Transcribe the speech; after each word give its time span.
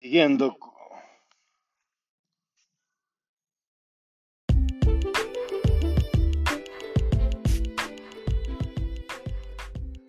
Siguiendo. 0.00 0.56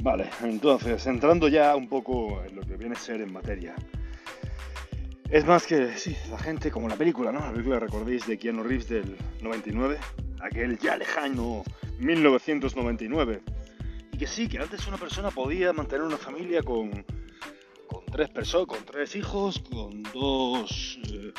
Vale, 0.01 0.29
entonces, 0.43 1.05
entrando 1.07 1.47
ya 1.49 1.75
un 1.75 1.89
poco 1.89 2.41
en 2.43 2.55
lo 2.55 2.61
que 2.61 2.77
viene 2.77 2.95
a 2.95 2.99
ser 2.99 3.21
en 3.21 3.33
materia. 3.33 3.75
Es 5.29 5.45
más 5.45 5.67
que, 5.67 5.97
sí, 5.97 6.15
la 6.31 6.39
gente, 6.39 6.71
como 6.71 6.87
la 6.87 6.95
película, 6.95 7.31
¿no? 7.31 7.39
La 7.39 7.51
película, 7.51 7.79
recordéis, 7.79 8.25
de 8.25 8.39
Keanu 8.39 8.63
Reeves 8.63 8.87
del 8.87 9.17
99, 9.41 9.97
aquel 10.41 10.79
ya 10.79 10.97
lejano 10.97 11.63
1999. 11.99 13.41
Y 14.13 14.17
que 14.17 14.25
sí, 14.25 14.47
que 14.47 14.59
antes 14.59 14.87
una 14.87 14.97
persona 14.97 15.31
podía 15.31 15.73
mantener 15.73 16.05
una 16.05 16.17
familia 16.17 16.63
con, 16.63 16.89
con 16.91 17.18
tres 18.09 18.29
personas, 18.29 18.67
con 18.67 18.85
tres 18.85 19.15
hijos, 19.15 19.59
con 19.59 20.03
dos 20.03 20.99
eh, 21.11 21.33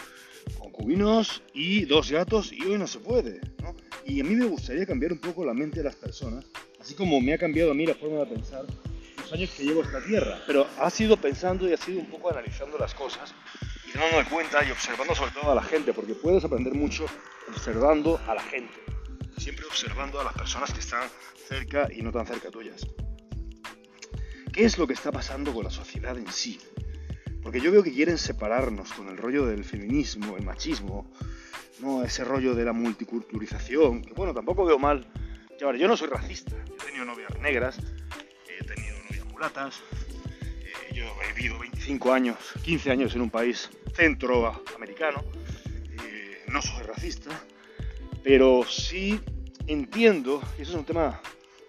concubinos 0.58 1.43
y 1.53 1.85
dos 1.85 2.11
gatos, 2.11 2.53
y 2.53 2.62
hoy 2.64 2.79
no 2.79 2.86
se 2.86 2.99
puede. 2.99 3.40
Y 4.07 4.21
a 4.21 4.25
mí 4.25 4.35
me 4.35 4.46
gustaría 4.46 4.86
cambiar 4.86 5.12
un 5.12 5.18
poco 5.18 5.45
la 5.45 5.54
mente 5.54 5.79
de 5.79 5.85
las 5.85 5.96
personas, 5.96 6.45
así 6.81 6.95
como 6.95 7.21
me 7.21 7.35
ha 7.35 7.39
cambiado 7.39 7.71
a 7.71 7.75
mí 7.75 7.86
la 7.86 7.95
forma 7.95 8.21
de 8.21 8.26
pensar 8.26 8.64
los 9.18 9.32
años 9.32 9.50
que 9.50 9.64
llevo 9.64 9.82
a 9.82 9.85
esta 9.85 10.03
tierra. 10.03 10.43
Pero 10.46 10.67
ha 10.79 10.90
sido 10.90 11.17
pensando 11.17 11.68
y 11.68 11.72
ha 11.72 11.76
sido 11.76 12.00
un 12.00 12.07
poco 12.07 12.31
analizando 12.31 12.79
las 12.79 12.95
cosas 12.95 13.34
y 13.87 13.96
dándome 13.96 14.25
cuenta 14.29 14.64
y 14.64 14.71
observando 14.71 15.14
sobre 15.14 15.32
todo 15.32 15.53
a 15.53 15.54
la 15.54 15.62
gente, 15.62 15.93
porque 15.93 16.14
puedes 16.14 16.45
aprender 16.45 16.75
mucho 16.75 17.07
observando 17.48 18.21
a 18.26 18.34
la 18.34 18.43
gente, 18.43 18.75
siempre 19.39 19.67
observando 19.67 20.21
a 20.21 20.25
las 20.25 20.34
personas 20.34 20.73
que 20.73 20.81
están 20.81 21.09
cerca 21.48 21.89
y 21.93 22.03
no 22.03 22.12
tan 22.12 22.26
cerca 22.26 22.50
tuyas. 22.50 22.87
¿Qué 24.53 24.64
es 24.64 24.79
lo 24.79 24.86
que 24.86 24.95
está 24.95 25.13
pasando 25.13 25.54
con 25.54 25.64
la 25.64 25.71
sociedad 25.71 26.18
en 26.18 26.31
sí? 26.31 26.59
Porque 27.43 27.61
yo 27.61 27.71
veo 27.71 27.85
que 27.85 27.93
quieren 27.93 28.18
separarnos 28.18 28.93
con 28.93 29.09
el 29.09 29.17
rollo 29.17 29.46
del 29.46 29.64
feminismo, 29.64 30.36
el 30.36 30.45
machismo, 30.45 31.09
no 31.79 32.03
ese 32.03 32.25
rollo 32.25 32.55
de 32.55 32.65
la 32.65 32.73
multiculturalización, 32.73 34.03
que 34.03 34.12
bueno, 34.12 34.34
tampoco 34.34 34.65
veo 34.65 34.78
mal. 34.78 35.06
Que, 35.56 35.78
yo 35.78 35.89
no 35.89 35.97
soy 35.97 36.09
racista, 36.09 36.56
yo 36.67 36.75
he 36.75 36.87
tenido 36.87 37.05
novias 37.05 37.39
negras, 37.41 37.78
he 38.48 38.65
tenido 38.65 38.97
novias 39.09 39.27
mulatas, 39.27 39.83
eh, 40.62 40.95
yo 40.95 41.05
he 41.23 41.33
vivido 41.33 41.59
25 41.59 42.12
años, 42.12 42.37
15 42.65 42.91
años 42.91 43.15
en 43.15 43.21
un 43.21 43.31
país 43.31 43.71
centroamericano, 43.95 45.23
eh, 46.05 46.45
no 46.48 46.61
soy 46.61 46.83
racista, 46.83 47.31
pero 48.25 48.65
sí 48.69 49.21
entiendo, 49.67 50.43
y 50.59 50.62
eso 50.62 50.73
es 50.73 50.78
un 50.78 50.84
tema 50.84 51.21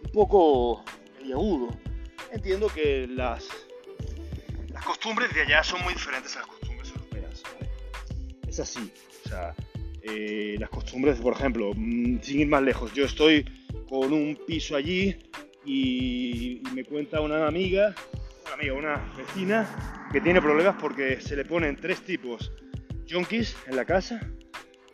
un 0.04 0.12
poco 0.12 0.84
agudo, 1.32 1.78
entiendo 2.32 2.68
que 2.68 3.08
las, 3.08 3.48
las 4.70 4.84
costumbres 4.84 5.34
de 5.34 5.42
allá 5.42 5.64
son 5.64 5.82
muy 5.84 5.94
diferentes 5.94 6.36
a 6.36 6.40
las 6.40 6.48
costumbres 6.48 6.90
europeas. 6.90 7.44
Es 8.48 8.60
así, 8.60 8.92
o 9.26 9.30
sea, 9.30 9.56
eh, 10.02 10.56
las 10.60 10.70
costumbres, 10.70 11.20
por 11.20 11.34
ejemplo, 11.34 11.72
mm, 11.76 12.22
sin 12.22 12.40
ir 12.42 12.48
más 12.48 12.64
lejos, 12.64 12.94
yo 12.94 13.06
estoy 13.06 13.46
con 13.88 14.14
un 14.14 14.38
piso 14.48 14.76
allí 14.76 15.16
y, 15.66 16.62
y 16.66 16.72
me 16.74 16.84
cuenta 16.84 17.22
una 17.22 17.48
amiga, 17.48 17.94
una 18.46 18.54
amiga, 18.54 18.74
una 18.74 19.14
vecina, 19.16 20.10
que 20.12 20.20
tiene 20.20 20.42
problemas 20.42 20.76
porque 20.80 21.22
se 21.22 21.36
le 21.36 21.46
ponen 21.46 21.78
tres 21.78 22.02
tipos 22.02 22.52
junkies 23.10 23.56
en 23.68 23.76
la 23.76 23.86
casa 23.86 24.20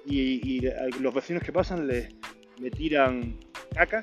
y, 0.05 0.61
los 0.99 1.13
vecinos 1.13 1.43
que 1.43 1.51
pasan 1.51 1.87
le, 1.87 2.09
tiran 2.71 3.37
caca 3.73 4.01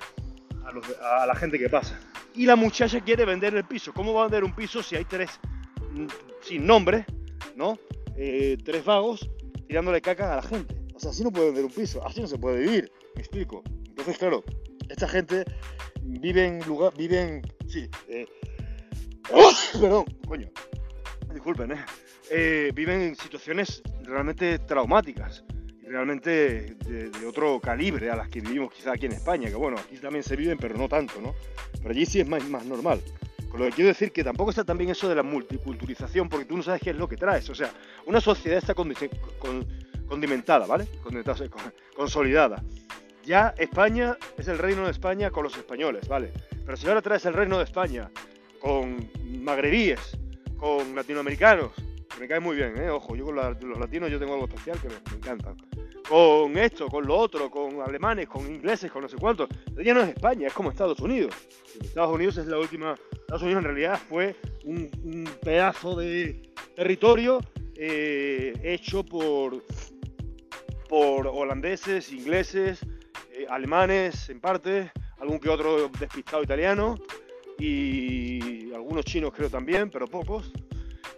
a, 1.00 1.26
la 1.26 1.34
gente 1.34 1.58
que 1.58 1.68
pasa. 1.68 1.98
Y 2.34 2.46
la 2.46 2.56
muchacha 2.56 3.00
quiere 3.00 3.24
vender 3.24 3.54
el 3.54 3.64
piso. 3.64 3.92
¿Cómo 3.92 4.12
va 4.12 4.22
a 4.22 4.24
vender 4.24 4.44
un 4.44 4.54
piso 4.54 4.82
si 4.82 4.96
hay 4.96 5.04
tres 5.04 5.30
mm, 5.92 6.06
sin 6.42 6.66
nombre, 6.66 7.06
¿no? 7.54 7.78
Eh, 8.16 8.58
tres 8.64 8.84
vagos 8.84 9.28
tirándole 9.66 10.00
caca 10.00 10.32
a 10.32 10.36
la 10.36 10.42
gente? 10.42 10.74
O 10.94 11.00
sea, 11.00 11.10
así 11.10 11.22
no 11.22 11.30
puede 11.30 11.46
vender 11.46 11.64
un 11.64 11.70
piso, 11.70 12.04
así 12.06 12.20
no 12.20 12.26
se 12.26 12.38
puede 12.38 12.60
vivir. 12.60 12.92
Me 13.14 13.20
explico. 13.20 13.62
Entonces, 13.86 14.18
claro, 14.18 14.44
esta 14.88 15.08
gente 15.08 15.44
vive 16.02 16.44
en 16.44 16.66
lugar, 16.66 16.92
vive 16.96 17.20
en, 17.20 17.42
sí, 17.68 17.88
eh, 18.08 18.26
perdón, 19.80 20.04
coño, 20.26 20.50
disculpen, 21.32 21.72
¿eh? 21.72 21.84
¿eh? 22.30 22.72
viven 22.74 23.00
en 23.00 23.16
situaciones 23.16 23.82
realmente 24.02 24.58
traumáticas 24.58 25.44
realmente 25.86 26.76
de, 26.86 27.26
otro 27.26 27.60
calibre 27.60 28.10
a 28.10 28.16
las 28.16 28.28
que 28.28 28.40
vivimos 28.40 28.72
quizá 28.72 28.92
aquí 28.92 29.06
en 29.06 29.12
España, 29.12 29.48
que 29.48 29.54
bueno, 29.54 29.76
aquí 29.78 29.96
también 29.96 30.22
se 30.22 30.36
viven, 30.36 30.58
pero 30.58 30.76
no 30.76 30.88
tanto, 30.88 31.20
¿no? 31.20 31.34
Pero 31.78 31.90
allí 31.90 32.06
sí 32.06 32.20
es 32.20 32.28
más, 32.28 32.48
más 32.48 32.64
normal. 32.64 33.00
Con 33.50 33.60
lo 33.60 33.66
que 33.66 33.72
quiero 33.72 33.88
decir 33.88 34.10
que 34.10 34.24
tampoco 34.24 34.50
está 34.50 34.64
también 34.64 34.90
eso 34.90 35.08
de 35.08 35.14
la 35.14 35.22
multiculturalización, 35.22 36.28
porque 36.28 36.44
tú 36.44 36.56
no 36.56 36.62
sabes 36.62 36.82
qué 36.82 36.90
es 36.90 36.96
lo 36.96 37.08
que 37.08 37.16
traes. 37.16 37.48
O 37.50 37.54
sea, 37.54 37.70
una 38.06 38.20
sociedad 38.20 38.58
está 38.58 38.74
condimentada, 38.74 40.66
¿vale? 40.66 40.88
Consolidada. 41.94 42.64
Ya 43.24 43.54
España 43.56 44.18
es 44.36 44.48
el 44.48 44.58
reino 44.58 44.84
de 44.84 44.90
España 44.90 45.30
con 45.30 45.44
los 45.44 45.56
españoles, 45.56 46.08
¿vale? 46.08 46.32
Pero 46.64 46.76
si 46.76 46.88
ahora 46.88 47.00
traes 47.00 47.24
el 47.26 47.34
reino 47.34 47.58
de 47.58 47.64
España 47.64 48.10
con 48.60 49.08
magrebíes, 49.24 50.18
con 50.58 50.94
latinoamericanos, 50.94 51.70
me 52.18 52.28
cae 52.28 52.40
muy 52.40 52.56
bien, 52.56 52.76
¿eh? 52.76 52.90
ojo, 52.90 53.16
yo 53.16 53.24
con 53.24 53.36
los 53.36 53.78
latinos 53.78 54.10
yo 54.10 54.18
tengo 54.18 54.34
algo 54.34 54.46
especial 54.46 54.78
que 54.80 54.88
me, 54.88 55.16
encanta. 55.16 55.54
Con 56.08 56.56
esto, 56.58 56.86
con 56.88 57.06
lo 57.06 57.16
otro, 57.16 57.50
con 57.50 57.80
alemanes, 57.80 58.28
con 58.28 58.46
ingleses, 58.46 58.90
con 58.90 59.02
no 59.02 59.08
sé 59.08 59.16
cuántos. 59.16 59.48
Ya 59.82 59.94
no 59.94 60.02
es 60.02 60.10
España, 60.10 60.48
es 60.48 60.52
como 60.52 60.70
Estados 60.70 61.00
Unidos. 61.00 61.34
Estados 61.80 62.14
Unidos 62.14 62.36
es 62.36 62.46
la 62.46 62.58
última. 62.58 62.94
Estados 63.12 63.42
Unidos 63.42 63.60
en 63.60 63.64
realidad 63.64 64.00
fue 64.08 64.36
un, 64.64 65.28
pedazo 65.42 65.96
de 65.96 66.52
territorio 66.76 67.40
eh, 67.76 68.52
hecho 68.62 69.04
por, 69.04 69.64
por 70.88 71.26
holandeses, 71.26 72.12
ingleses, 72.12 72.84
eh, 73.32 73.46
alemanes 73.48 74.28
en 74.28 74.40
parte, 74.40 74.92
algún 75.18 75.40
que 75.40 75.48
otro 75.48 75.88
despistado 75.98 76.42
italiano 76.42 76.96
y 77.58 78.72
algunos 78.72 79.04
chinos 79.04 79.32
creo 79.34 79.48
también, 79.48 79.90
pero 79.90 80.06
pocos, 80.06 80.52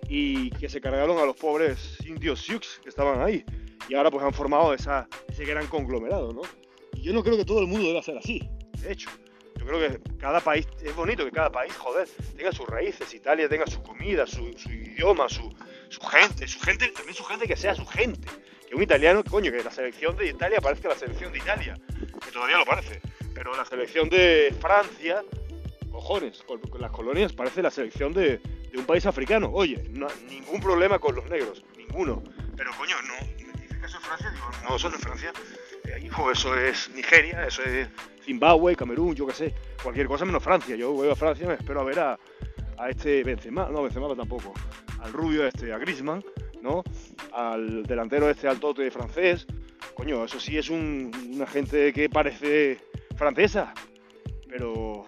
y 0.08 0.50
que 0.50 0.68
se 0.68 0.80
cargaron 0.80 1.18
a 1.18 1.24
los 1.24 1.36
pobres 1.36 1.98
indios 2.06 2.40
Sioux 2.40 2.80
que 2.82 2.88
estaban 2.88 3.20
ahí. 3.22 3.44
Y 3.88 3.94
ahora 3.94 4.10
pues 4.10 4.24
han 4.24 4.32
formado 4.32 4.74
esa, 4.74 5.08
ese 5.28 5.44
gran 5.44 5.66
conglomerado, 5.66 6.32
¿no? 6.32 6.42
Y 6.94 7.02
yo 7.02 7.12
no 7.12 7.22
creo 7.22 7.36
que 7.36 7.44
todo 7.44 7.60
el 7.60 7.66
mundo 7.66 7.86
deba 7.88 8.02
ser 8.02 8.18
así, 8.18 8.48
de 8.80 8.92
hecho. 8.92 9.10
Yo 9.58 9.66
creo 9.66 9.80
que 9.80 10.16
cada 10.18 10.40
país, 10.40 10.66
es 10.82 10.94
bonito 10.94 11.24
que 11.24 11.30
cada 11.30 11.50
país, 11.50 11.74
joder, 11.76 12.06
tenga 12.36 12.52
sus 12.52 12.66
raíces, 12.66 13.12
Italia 13.14 13.48
tenga 13.48 13.66
su 13.66 13.82
comida, 13.82 14.26
su, 14.26 14.48
idioma, 14.70 15.28
su, 15.28 15.52
su, 15.88 16.00
gente, 16.02 16.46
su 16.46 16.60
gente, 16.60 16.88
también 16.88 17.14
su 17.14 17.24
gente 17.24 17.46
que 17.46 17.56
sea 17.56 17.74
su 17.74 17.86
gente. 17.86 18.28
Que 18.68 18.74
un 18.74 18.82
italiano, 18.82 19.24
coño, 19.24 19.50
que 19.50 19.62
la 19.62 19.70
selección 19.70 20.16
de 20.16 20.28
Italia 20.28 20.60
parezca 20.60 20.88
la 20.88 20.96
selección 20.96 21.32
de 21.32 21.38
Italia, 21.38 21.78
que 22.24 22.30
todavía 22.30 22.58
lo 22.58 22.64
parece. 22.64 23.00
Pero 23.34 23.56
la 23.56 23.64
selección 23.64 24.08
de 24.08 24.54
Francia 24.60 25.22
cojones, 25.96 26.42
con, 26.42 26.60
las 26.78 26.90
colonias 26.90 27.32
parece 27.32 27.62
la 27.62 27.70
selección 27.70 28.12
de, 28.12 28.40
un 28.76 28.84
país 28.84 29.06
africano. 29.06 29.50
Oye, 29.50 29.82
no, 29.92 30.06
ningún 30.28 30.60
problema 30.60 30.98
con 30.98 31.14
los 31.14 31.24
negros, 31.30 31.64
ninguno. 31.78 32.22
Pero 32.54 32.70
coño, 32.76 32.94
no, 33.02 33.26
me 33.46 33.62
dices 33.62 33.78
que 33.78 33.86
eso 33.86 33.96
es 33.96 34.04
Francia, 34.04 34.30
digo, 34.30 34.44
no, 34.68 34.76
eso 34.76 34.90
no 34.90 34.96
es 34.96 35.02
Francia. 35.02 35.32
Eh, 35.84 36.00
hijo, 36.04 36.30
eso 36.30 36.54
es 36.54 36.90
Nigeria, 36.90 37.46
eso 37.46 37.62
es 37.62 37.88
Zimbabue, 38.22 38.76
Camerún, 38.76 39.14
yo 39.14 39.26
qué 39.26 39.32
sé, 39.32 39.54
cualquier 39.82 40.06
cosa 40.06 40.26
menos 40.26 40.42
Francia. 40.42 40.76
Yo 40.76 40.92
voy 40.92 41.08
a 41.08 41.16
Francia, 41.16 41.48
me 41.48 41.54
espero 41.54 41.80
a 41.80 41.84
ver 41.84 41.98
a, 41.98 42.18
a 42.76 42.90
este 42.90 43.24
Benzema, 43.24 43.70
no, 43.70 43.82
Benzema 43.82 44.14
tampoco, 44.14 44.52
al 45.00 45.14
rubio 45.14 45.46
este, 45.46 45.72
a 45.72 45.78
Griezmann, 45.78 46.22
¿no? 46.60 46.84
Al 47.32 47.84
delantero 47.84 48.28
este 48.28 48.48
altote 48.48 48.90
francés. 48.90 49.46
Coño, 49.94 50.26
eso 50.26 50.38
sí 50.38 50.58
es 50.58 50.68
una 50.68 51.46
gente 51.46 51.94
que 51.94 52.10
parece 52.10 52.78
francesa, 53.16 53.72
pero 54.46 55.06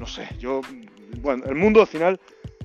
no 0.00 0.06
sé, 0.06 0.26
yo, 0.38 0.62
bueno, 1.18 1.44
el 1.44 1.56
mundo 1.56 1.82
al 1.82 1.86
final, 1.86 2.18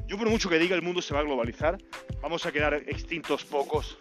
yo 0.07 0.17
por 0.17 0.29
mucho 0.29 0.49
que 0.49 0.57
diga, 0.57 0.73
el 0.73 0.81
mundo 0.81 1.01
se 1.01 1.13
va 1.13 1.19
a 1.19 1.23
globalizar, 1.23 1.77
vamos 2.21 2.45
a 2.45 2.51
quedar 2.53 2.75
extintos 2.87 3.43
pocos 3.43 3.99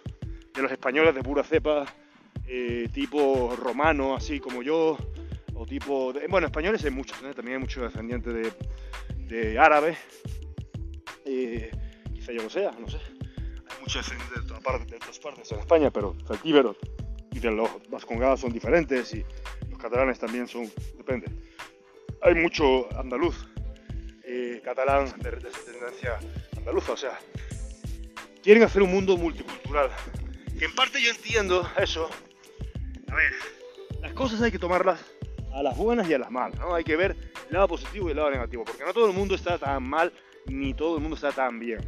de 0.55 0.62
los 0.62 0.70
españoles 0.70 1.17
de 1.17 1.23
pura 1.25 1.43
cepa, 1.43 1.85
eh, 2.47 2.88
tipo 2.94 3.56
romano, 3.56 4.14
así 4.14 4.38
como 4.38 4.62
yo, 4.62 4.97
o 5.53 5.67
tipo, 5.67 6.12
bueno, 6.29 6.47
españoles 6.47 6.85
hay 6.85 6.93
muchos, 6.93 7.20
¿eh? 7.25 7.35
también 7.35 7.56
hay 7.56 7.61
muchos 7.62 7.82
descendientes 7.82 8.32
de, 8.32 8.53
de 9.26 9.59
árabes, 9.59 9.99
eh, 11.25 11.73
quizá 12.14 12.31
yo 12.31 12.44
lo 12.44 12.50
sea, 12.50 12.70
no 12.79 12.88
sé, 12.88 12.99
hay 12.99 13.81
muchos 13.81 14.06
descendientes 14.06 14.43
de 14.43 14.47
todas 14.47 14.62
partes, 14.62 14.87
de 14.87 14.99
todas 14.99 15.19
partes 15.19 15.50
en 15.50 15.59
España, 15.59 15.91
pero 15.91 16.14
celtíberos 16.29 16.76
y 17.32 17.41
de 17.41 17.50
los 17.50 17.69
vascongados 17.91 18.38
son 18.38 18.53
diferentes 18.53 19.12
y 19.12 19.25
los 19.69 19.79
catalanes 19.81 20.20
también 20.20 20.47
son, 20.47 20.70
depende 20.97 21.26
hay 22.25 22.35
mucho 22.35 22.88
andaluz, 22.99 23.47
eh, 24.25 24.61
catalán 24.65 25.12
de, 25.21 25.31
descendencia 25.31 26.19
andaluza, 26.56 26.93
o 26.93 26.97
sea, 26.97 27.19
quieren 28.43 28.62
hacer 28.62 28.82
un 28.82 28.91
mundo 28.91 29.17
multicultural. 29.19 29.91
En 30.59 30.75
parte 30.75 31.03
yo 31.03 31.11
entiendo 31.11 31.69
eso. 31.76 32.09
A 33.09 33.15
ver, 33.15 33.32
las 34.00 34.12
cosas 34.15 34.41
hay 34.41 34.50
que 34.50 34.59
tomarlas 34.59 35.05
a 35.53 35.62
las 35.62 35.76
buenas 35.76 36.09
y 36.09 36.15
a 36.15 36.19
las 36.19 36.31
malas, 36.31 36.59
¿no? 36.59 36.75
Hay 36.75 36.82
que 36.82 36.97
ver 36.97 37.15
el 37.49 37.53
lado 37.53 37.69
positivo 37.69 38.09
y 38.09 38.12
el 38.12 38.17
lado 38.17 38.31
negativo, 38.31 38.65
porque 38.65 38.85
no 38.85 38.94
todo 38.94 39.06
el 39.06 39.12
mundo 39.12 39.35
está 39.35 39.59
tan 39.59 39.82
mal 39.82 40.11
ni 40.47 40.73
todo 40.73 40.97
el 40.97 41.03
mundo 41.03 41.17
está 41.17 41.31
tan 41.31 41.61
bien. 41.61 41.81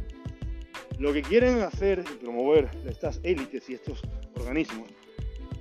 lo 0.99 1.13
que 1.13 1.21
quieren 1.21 1.61
hacer 1.61 2.03
y 2.11 2.15
promover 2.23 2.69
estas 2.87 3.19
élites 3.23 3.69
y 3.69 3.73
estos 3.73 4.01
organismos, 4.35 4.89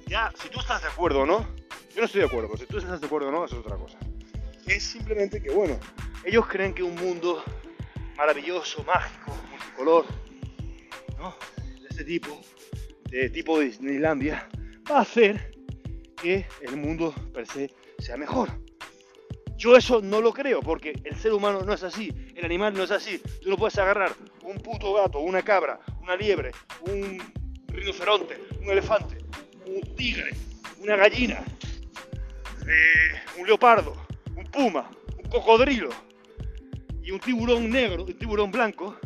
ya, 0.06 0.32
si 0.34 0.48
tú 0.48 0.60
estás 0.60 0.82
de 0.82 0.88
acuerdo 0.88 1.20
o 1.20 1.26
no, 1.26 1.46
yo 1.94 2.00
no 2.00 2.04
estoy 2.04 2.20
de 2.20 2.26
acuerdo, 2.26 2.48
pero 2.48 2.58
si 2.58 2.66
tú 2.66 2.78
estás 2.78 3.00
de 3.00 3.06
acuerdo 3.06 3.28
o 3.28 3.32
no, 3.32 3.44
eso 3.44 3.58
es 3.58 3.66
otra 3.66 3.76
cosa. 3.76 3.98
Es 4.66 4.82
simplemente 4.82 5.42
que, 5.42 5.50
bueno, 5.50 5.78
ellos 6.24 6.46
creen 6.46 6.74
que 6.74 6.82
un 6.82 6.94
mundo 6.96 7.42
maravilloso, 8.16 8.82
mágico, 8.84 9.36
multicolor, 9.50 10.06
¿no? 11.18 11.36
de 11.80 11.88
este 11.88 12.04
tipo, 12.04 12.40
de 13.10 13.30
tipo 13.30 13.60
Disneylandia, 13.60 14.48
va 14.90 14.98
a 14.98 15.02
hacer 15.02 15.52
que 16.20 16.46
el 16.62 16.76
mundo 16.76 17.14
per 17.32 17.46
se 17.46 17.72
sea 17.98 18.16
mejor. 18.16 18.50
Yo 19.56 19.76
eso 19.76 20.02
no 20.02 20.20
lo 20.20 20.32
creo, 20.32 20.60
porque 20.60 21.00
el 21.04 21.16
ser 21.16 21.32
humano 21.32 21.62
no 21.62 21.72
es 21.72 21.82
así, 21.82 22.12
el 22.34 22.44
animal 22.44 22.74
no 22.74 22.82
es 22.82 22.90
así. 22.90 23.20
Tú 23.42 23.48
no 23.48 23.56
puedes 23.56 23.78
agarrar 23.78 24.12
un 24.42 24.58
puto 24.58 24.94
gato, 24.94 25.20
una 25.20 25.42
cabra, 25.42 25.80
una 26.02 26.16
liebre, 26.16 26.52
un 26.82 27.22
rinoceronte, 27.68 28.38
un 28.60 28.70
elefante, 28.70 29.18
un 29.66 29.94
tigre, 29.94 30.32
una 30.78 30.96
gallina, 30.96 31.42
eh, 32.66 33.40
un 33.40 33.46
leopardo, 33.46 34.05
un 34.56 35.30
cocodrilo 35.30 35.90
y 37.02 37.10
un 37.10 37.20
tiburón 37.20 37.70
negro, 37.70 38.04
un 38.04 38.18
tiburón 38.18 38.50
blanco, 38.50 38.96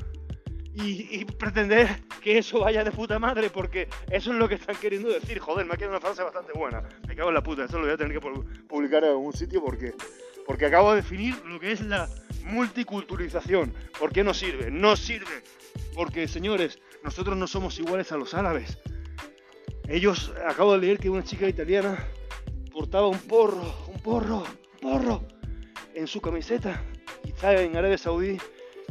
y, 0.75 1.25
pretender 1.25 2.03
que 2.23 2.39
eso 2.39 2.61
vaya 2.61 2.85
de 2.85 2.93
puta 2.93 3.19
madre, 3.19 3.51
porque 3.51 3.89
eso 4.11 4.33
es 4.33 4.39
lo 4.39 4.49
que 4.49 4.55
están 4.55 4.77
queriendo 4.77 5.09
decir. 5.09 5.39
Joder, 5.39 5.67
me 5.67 5.75
ha 5.75 5.77
quedado 5.77 5.93
una 5.93 6.01
frase 6.01 6.23
bastante 6.23 6.53
buena. 6.53 6.83
Me 7.07 7.15
cago 7.15 7.29
en 7.29 7.35
la 7.35 7.43
puta, 7.43 7.65
eso 7.65 7.79
lo 7.79 7.85
voy 7.85 7.95
a 7.95 7.97
tener 7.97 8.19
que 8.19 8.21
publicar 8.67 9.05
en 9.05 9.11
algún 9.11 9.33
sitio 9.33 9.63
porque, 9.63 9.93
porque 10.47 10.67
acabo 10.67 10.91
de 10.91 10.97
definir 10.97 11.37
lo 11.45 11.59
que 11.59 11.73
es 11.73 11.81
la 11.81 12.09
multiculturalización. 12.45 13.75
¿Por 13.99 14.13
qué 14.13 14.23
no 14.25 14.33
sirve? 14.33 14.71
No 14.71 14.97
sirve. 14.97 15.43
Porque, 15.95 16.29
señores, 16.29 16.79
nosotros 17.03 17.37
no 17.37 17.47
somos 17.47 17.79
iguales 17.79 18.13
a 18.13 18.17
los 18.17 18.33
árabes. 18.35 18.79
Ellos, 19.89 20.33
acabo 20.47 20.73
de 20.75 20.79
leer 20.79 20.99
que 20.99 21.11
una 21.11 21.25
chica 21.25 21.49
italiana 21.49 22.07
portaba 22.73 23.09
un 23.09 23.19
porro, 23.19 23.75
un 23.89 24.01
porro, 24.01 24.45
un 24.45 24.81
porro 24.81 25.30
en 26.01 26.07
su 26.07 26.21
camiseta 26.21 26.83
y 27.25 27.29
está 27.29 27.61
en 27.61 27.77
Arabia 27.77 27.99
Saudí 27.99 28.39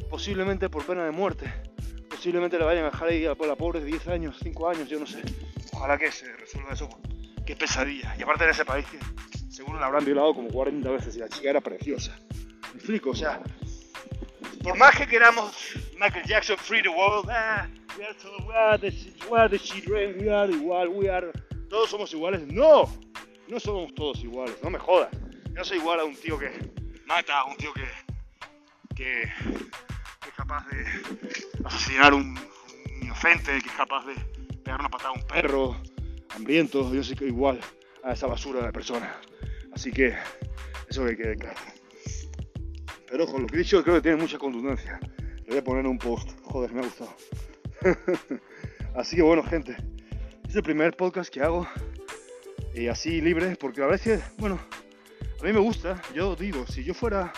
posiblemente 0.10 0.70
por 0.70 0.86
pena 0.86 1.04
de 1.06 1.12
muerte. 1.12 1.52
Posiblemente 2.08 2.60
la 2.60 2.66
vayan 2.66 2.86
a 2.86 2.92
dejar 2.92 3.10
ahí 3.10 3.26
a 3.26 3.34
la 3.34 3.56
pobre 3.56 3.80
de 3.80 3.88
10 3.88 4.08
años, 4.10 4.38
5 4.42 4.70
años, 4.70 4.90
yo 4.90 5.00
no 5.00 5.08
sé. 5.08 5.22
Ojalá 5.74 5.98
que 5.98 6.12
se 6.12 6.32
resuelva 6.34 6.74
eso. 6.74 6.88
Qué 7.46 7.56
pesadilla. 7.56 8.16
Y 8.18 8.22
aparte 8.22 8.46
de 8.46 8.52
ese 8.52 8.64
país 8.64 8.86
que 8.86 9.00
seguro 9.52 9.80
la 9.80 9.88
habrán 9.88 10.06
violado 10.06 10.36
como 10.36 10.50
40 10.50 10.90
veces 10.92 11.16
y 11.16 11.20
la 11.20 11.30
chica 11.30 11.50
era 11.50 11.62
preciosa. 11.62 12.16
Me 12.74 12.78
explico, 12.78 13.12
o 13.12 13.16
sea, 13.16 13.42
por 14.62 14.78
más 14.78 14.96
que 14.96 15.08
queramos 15.08 15.52
Michael 16.00 16.26
Jackson 16.26 16.58
Free 16.58 16.84
the 16.84 16.90
World, 16.90 17.30
ah, 17.32 17.68
we 17.98 18.06
are, 18.06 18.14
told, 18.16 18.48
we, 18.48 18.54
are 18.54 18.78
the, 18.78 18.94
we 19.32 19.38
are 19.38 19.50
the 19.50 19.60
children, 19.60 20.16
we 20.20 20.30
are 20.30 20.52
igual, 20.52 20.90
we 20.90 21.10
are, 21.10 21.32
todos 21.70 21.90
somos 21.90 22.14
iguales. 22.14 22.46
No, 22.48 22.88
no 23.48 23.60
somos 23.60 23.96
todos 23.96 24.24
iguales, 24.24 24.56
no 24.62 24.70
me 24.70 24.78
jodas. 24.78 25.10
Yo 25.56 25.64
soy 25.64 25.78
igual 25.80 26.00
a 26.02 26.04
un 26.04 26.16
tío 26.16 26.38
que 26.38 26.79
mata, 27.10 27.44
un 27.46 27.58
tío 27.58 27.74
que, 27.74 27.88
que, 28.96 29.24
es 29.24 30.34
capaz 30.38 30.64
de 30.68 30.86
asesinar 31.66 32.14
a 32.14 32.16
un, 32.16 32.40
inocente, 33.02 33.60
que 33.62 33.68
es 33.68 33.76
capaz 33.76 34.06
de 34.06 34.14
pegar 34.64 34.80
una 34.80 34.90
patada 34.90 35.10
a 35.10 35.14
un 35.14 35.24
perro 35.24 35.76
hambriento. 36.30 36.94
Yo 36.94 37.04
soy 37.04 37.18
igual 37.22 37.60
a 38.04 38.14
esa 38.14 38.28
basura 38.28 38.64
de 38.64 38.72
persona. 38.72 39.20
Así 39.74 39.92
que 39.92 40.16
eso 40.88 41.04
que 41.04 41.18
quede 41.18 41.36
claro. 41.36 41.60
Pero 43.08 43.26
con 43.26 43.42
lo 43.42 43.48
que 43.48 43.56
he 43.56 43.60
dicho 43.60 43.84
creo 43.84 43.96
que 43.96 44.02
tiene 44.02 44.18
mucha 44.18 44.38
contundencia. 44.38 45.00
Le 45.18 45.50
voy 45.50 45.58
a 45.58 45.64
poner 45.64 45.88
un 45.88 45.98
post. 45.98 46.40
Joder, 46.44 46.72
me 46.72 46.82
ha 46.82 46.84
gustado. 46.84 47.16
Así 48.96 49.16
que 49.16 49.24
bueno, 49.24 49.42
gente. 49.44 49.76
Es 50.48 50.56
el 50.56 50.62
primer 50.62 50.96
podcast 50.96 51.34
que 51.34 51.42
hago. 51.42 51.68
Y 52.76 52.88
así 52.88 53.20
libre, 53.20 53.56
porque 53.56 53.82
a 53.82 53.88
veces, 53.88 54.22
bueno, 54.38 54.60
a 55.42 55.46
mí 55.46 55.54
me 55.54 55.60
gusta. 55.60 56.02
Yo 56.14 56.36
digo, 56.36 56.66
si 56.68 56.84
yo 56.84 56.94
fuera 56.94 57.32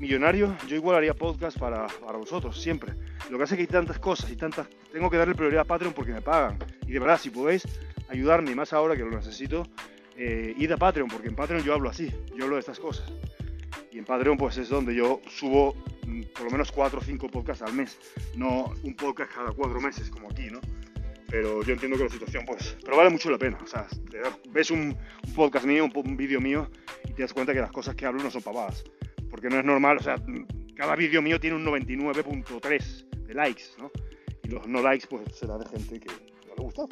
millonario, 0.00 0.56
yo 0.68 0.76
igual 0.76 0.96
haría 0.96 1.14
podcast 1.14 1.58
para, 1.58 1.86
para 1.86 2.18
vosotros, 2.18 2.60
siempre. 2.60 2.92
Lo 3.30 3.38
que 3.38 3.44
hace 3.44 3.54
es 3.54 3.56
que 3.56 3.62
hay 3.62 3.66
tantas 3.66 3.98
cosas 3.98 4.30
y 4.30 4.36
tantas... 4.36 4.66
Tengo 4.92 5.10
que 5.10 5.16
darle 5.16 5.34
prioridad 5.34 5.62
a 5.62 5.64
Patreon 5.64 5.94
porque 5.94 6.12
me 6.12 6.20
pagan. 6.20 6.58
Y 6.86 6.92
de 6.92 6.98
verdad, 6.98 7.18
si 7.18 7.30
podéis 7.30 7.66
ayudarme, 8.08 8.54
más 8.54 8.72
ahora 8.72 8.96
que 8.96 9.02
lo 9.02 9.10
necesito, 9.10 9.64
eh, 10.16 10.54
id 10.58 10.70
a 10.72 10.76
Patreon, 10.76 11.08
porque 11.08 11.28
en 11.28 11.34
Patreon 11.34 11.62
yo 11.62 11.72
hablo 11.72 11.88
así, 11.88 12.12
yo 12.36 12.44
hablo 12.44 12.56
de 12.56 12.60
estas 12.60 12.78
cosas. 12.78 13.10
Y 13.90 13.98
en 13.98 14.04
Patreon 14.04 14.36
pues 14.36 14.56
es 14.58 14.68
donde 14.68 14.94
yo 14.94 15.20
subo 15.28 15.74
mm, 16.06 16.22
por 16.34 16.44
lo 16.44 16.50
menos 16.50 16.70
4 16.72 16.98
o 16.98 17.02
5 17.02 17.28
podcasts 17.28 17.62
al 17.62 17.72
mes, 17.72 17.98
no 18.36 18.72
un 18.82 18.94
podcast 18.94 19.32
cada 19.32 19.52
4 19.52 19.80
meses 19.80 20.10
como 20.10 20.30
aquí, 20.30 20.50
¿no? 20.50 20.60
Pero 21.32 21.62
yo 21.62 21.72
entiendo 21.72 21.96
que 21.96 22.04
la 22.04 22.10
situación 22.10 22.44
pues, 22.44 22.76
pero 22.84 22.98
vale 22.98 23.08
mucho 23.08 23.30
la 23.30 23.38
pena, 23.38 23.58
o 23.64 23.66
sea, 23.66 23.86
ves 24.50 24.70
un, 24.70 24.94
podcast 25.34 25.64
mío, 25.64 25.88
un, 25.92 26.14
vídeo 26.14 26.42
mío 26.42 26.70
y 27.08 27.14
te 27.14 27.22
das 27.22 27.32
cuenta 27.32 27.54
que 27.54 27.60
las 27.60 27.72
cosas 27.72 27.94
que 27.94 28.04
hablo 28.04 28.22
no 28.22 28.30
son 28.30 28.42
pavadas, 28.42 28.84
porque 29.30 29.48
no 29.48 29.58
es 29.58 29.64
normal, 29.64 29.96
o 29.96 30.02
sea, 30.02 30.16
cada 30.76 30.94
vídeo 30.94 31.22
mío 31.22 31.40
tiene 31.40 31.56
un 31.56 31.64
99.3 31.64 33.24
de 33.24 33.32
likes, 33.32 33.62
¿no? 33.78 33.90
Y 34.44 34.48
los 34.48 34.66
no 34.66 34.82
likes 34.82 35.06
pues 35.06 35.34
será 35.34 35.56
de 35.56 35.64
gente 35.70 36.00
que 36.00 36.10
no 36.48 36.54
le 36.54 36.62
gusta. 36.64 36.82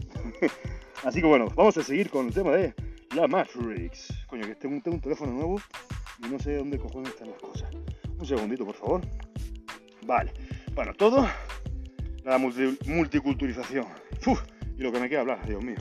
Así 1.04 1.20
que 1.20 1.26
bueno, 1.26 1.48
vamos 1.54 1.76
a 1.76 1.82
seguir 1.82 2.08
con 2.08 2.28
el 2.28 2.32
tema 2.32 2.52
de 2.52 2.74
la 3.14 3.28
Matrix. 3.28 4.08
Coño, 4.26 4.46
que 4.46 4.54
tengo 4.54 4.74
un 4.74 5.00
teléfono 5.02 5.32
nuevo 5.32 5.60
y 6.24 6.28
no 6.28 6.38
sé 6.38 6.56
dónde 6.56 6.78
cojones 6.78 7.10
están 7.10 7.28
las 7.28 7.42
cosas. 7.42 7.68
Un 8.18 8.24
segundito, 8.24 8.64
por 8.64 8.74
favor. 8.74 9.02
Vale. 10.06 10.32
Bueno, 10.74 10.94
todo 10.94 11.28
la 12.24 12.38
y 14.76 14.82
lo 14.82 14.92
que 14.92 15.00
me 15.00 15.08
queda 15.08 15.20
hablar, 15.20 15.46
Dios 15.46 15.62
mío. 15.62 15.78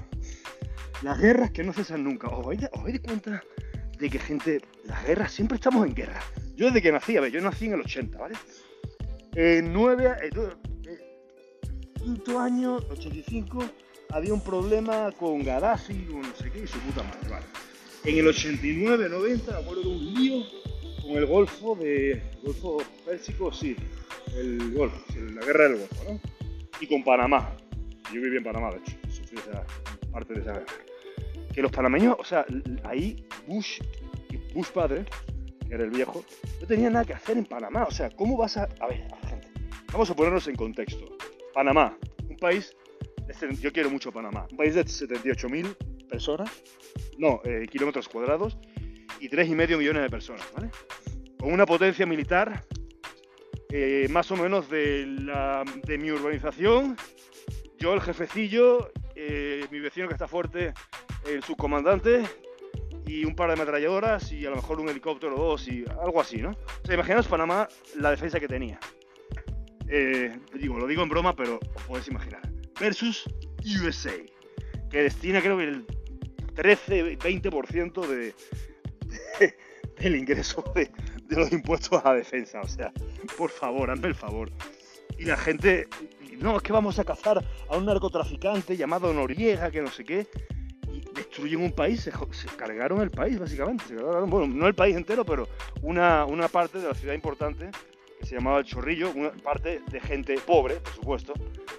Las 1.01 1.19
guerras 1.19 1.51
que 1.51 1.63
no 1.63 1.73
cesan 1.73 2.03
nunca. 2.03 2.27
¿Os 2.27 2.45
vais, 2.45 2.59
de 2.59 3.01
cuenta 3.01 3.43
de 3.97 4.09
que, 4.09 4.19
gente, 4.19 4.61
las 4.85 5.05
guerras, 5.05 5.31
siempre 5.31 5.55
estamos 5.55 5.87
en 5.87 5.95
guerra? 5.95 6.21
Yo 6.55 6.67
desde 6.67 6.81
que 6.81 6.91
nací, 6.91 7.15
a 7.15 7.21
ver, 7.21 7.31
yo 7.31 7.41
nací 7.41 7.65
en 7.65 7.73
el 7.73 7.81
80, 7.81 8.17
¿vale? 8.17 8.35
En 9.35 9.71
9, 9.71 10.15
quinto 11.95 12.39
año, 12.39 12.77
85, 12.89 13.63
había 14.09 14.33
un 14.33 14.41
problema 14.41 15.11
con 15.13 15.43
Gaddafi 15.43 16.07
o 16.11 16.17
no 16.17 16.35
sé 16.35 16.51
qué 16.51 16.63
y 16.63 16.67
su 16.67 16.79
puta 16.79 17.03
madre, 17.03 17.29
¿vale? 17.29 17.45
En 18.03 18.17
el 18.17 18.27
89, 18.27 19.09
90, 19.09 19.51
me 19.51 19.57
acuerdo 19.57 19.81
de 19.81 19.87
un 19.89 20.13
lío 20.13 20.43
con 21.01 21.11
el 21.11 21.25
Golfo 21.25 21.75
de. 21.75 22.21
Golfo 22.43 22.77
Pérsico, 23.05 23.51
sí, 23.53 23.75
el 24.35 24.73
Golfo, 24.73 25.01
la 25.33 25.45
guerra 25.45 25.69
del 25.69 25.77
Golfo, 25.79 26.03
¿no? 26.05 26.19
Y 26.81 26.87
con 26.87 27.03
Panamá. 27.03 27.55
Yo 28.13 28.21
viví 28.21 28.37
en 28.37 28.43
Panamá, 28.43 28.71
de 28.71 28.77
hecho, 28.77 28.97
sufrí 29.09 29.37
esa 29.37 29.63
parte 30.11 30.33
de 30.33 30.41
esa 30.41 30.53
guerra. 30.53 30.65
Que 31.53 31.61
los 31.61 31.71
panameños, 31.71 32.15
o 32.19 32.23
sea, 32.23 32.45
ahí 32.83 33.25
Bush, 33.47 33.79
Bush 34.53 34.69
padre, 34.69 35.05
que 35.67 35.75
era 35.75 35.83
el 35.83 35.91
viejo, 35.91 36.23
no 36.61 36.67
tenía 36.67 36.89
nada 36.89 37.05
que 37.05 37.13
hacer 37.13 37.37
en 37.37 37.45
Panamá. 37.45 37.85
O 37.85 37.91
sea, 37.91 38.09
¿cómo 38.11 38.37
vas 38.37 38.57
a.? 38.57 38.69
A 38.79 38.87
ver, 38.87 39.07
gente, 39.27 39.47
vamos 39.91 40.09
a 40.09 40.15
ponernos 40.15 40.47
en 40.47 40.55
contexto. 40.55 41.05
Panamá, 41.53 41.97
un 42.27 42.37
país. 42.37 42.75
Yo 43.61 43.71
quiero 43.71 43.91
mucho 43.91 44.11
Panamá. 44.11 44.47
Un 44.49 44.57
país 44.57 44.73
de 44.73 44.83
78.000 44.83 46.07
personas 46.07 46.49
no, 47.19 47.41
eh, 47.43 47.67
kilómetros 47.69 48.07
cuadrados 48.07 48.57
y 49.19 49.29
3,5 49.29 49.77
millones 49.77 50.03
de 50.03 50.09
personas, 50.09 50.47
¿vale? 50.55 50.69
Con 51.37 51.51
una 51.53 51.65
potencia 51.65 52.05
militar 52.05 52.65
eh, 53.69 54.07
más 54.09 54.31
o 54.31 54.37
menos 54.37 54.69
de, 54.69 55.05
mi 55.99 56.11
urbanización, 56.11 56.97
yo 57.79 57.93
el 57.93 58.01
jefecillo, 58.01 58.91
eh, 59.15 59.65
mi 59.71 59.79
vecino 59.79 60.07
que 60.07 60.13
está 60.13 60.27
fuerte, 60.27 60.73
el 61.27 61.43
subcomandante 61.43 62.23
y 63.05 63.25
un 63.25 63.35
par 63.35 63.47
de 63.47 63.53
ametralladoras 63.53 64.31
y 64.31 64.45
a 64.45 64.49
lo 64.49 64.57
mejor 64.57 64.79
un 64.79 64.89
helicóptero 64.89 65.35
o 65.35 65.49
dos 65.51 65.67
y 65.67 65.83
algo 66.01 66.21
así, 66.21 66.37
¿no? 66.37 66.51
O 66.51 66.85
sea, 66.85 66.95
imaginaos 66.95 67.27
Panamá 67.27 67.67
la 67.95 68.11
defensa 68.11 68.39
que 68.39 68.47
tenía. 68.47 68.79
digo, 70.53 70.77
lo 70.77 70.87
digo 70.87 71.03
en 71.03 71.09
broma, 71.09 71.35
pero 71.35 71.59
os 71.75 71.83
podéis 71.83 72.07
imaginar. 72.07 72.41
Versus 72.79 73.25
USA, 73.81 74.13
que 74.89 75.03
destina 75.03 75.41
creo 75.41 75.57
que 75.57 75.63
el 75.63 75.85
13-20% 76.55 78.07
de, 78.07 78.35
del 79.99 80.15
ingreso 80.15 80.63
de, 80.75 80.91
los 81.29 81.51
impuestos 81.51 82.03
a 82.03 82.09
la 82.09 82.15
defensa. 82.15 82.59
O 82.61 82.67
sea, 82.67 82.91
por 83.37 83.49
favor, 83.49 83.89
hazme 83.91 84.09
el 84.09 84.15
favor. 84.15 84.51
Y 85.19 85.25
la 85.25 85.35
gente, 85.35 85.89
no, 86.39 86.55
es 86.55 86.63
que 86.63 86.71
vamos 86.71 86.97
a 86.97 87.03
cazar 87.03 87.43
a 87.69 87.77
un 87.77 87.85
narcotraficante 87.85 88.77
llamado 88.77 89.13
Noriega, 89.13 89.69
que 89.69 89.81
no 89.81 89.91
sé 89.91 90.05
qué. 90.05 90.27
Y 90.87 91.01
destruyen 91.13 91.61
un 91.61 91.73
país, 91.73 92.01
se, 92.01 92.11
cargaron 92.55 93.01
el 93.01 93.11
país 93.11 93.37
básicamente. 93.37 93.95
bueno, 93.95 94.47
no 94.47 94.65
el 94.65 94.75
país 94.75 94.95
entero, 94.95 95.25
pero 95.25 95.49
una, 95.81 96.23
una 96.23 96.47
parte 96.47 96.79
de 96.79 96.87
la 96.87 96.95
ciudad 96.95 97.13
importante 97.13 97.69
que 98.17 98.25
se 98.25 98.35
llamaba 98.35 98.59
El 98.59 98.65
Chorrillo, 98.65 99.11
una 99.11 99.31
parte 99.31 99.81
de 99.91 99.99
gente 99.99 100.35
pobre, 100.39 100.75
por 100.75 100.93
supuesto, 100.93 101.33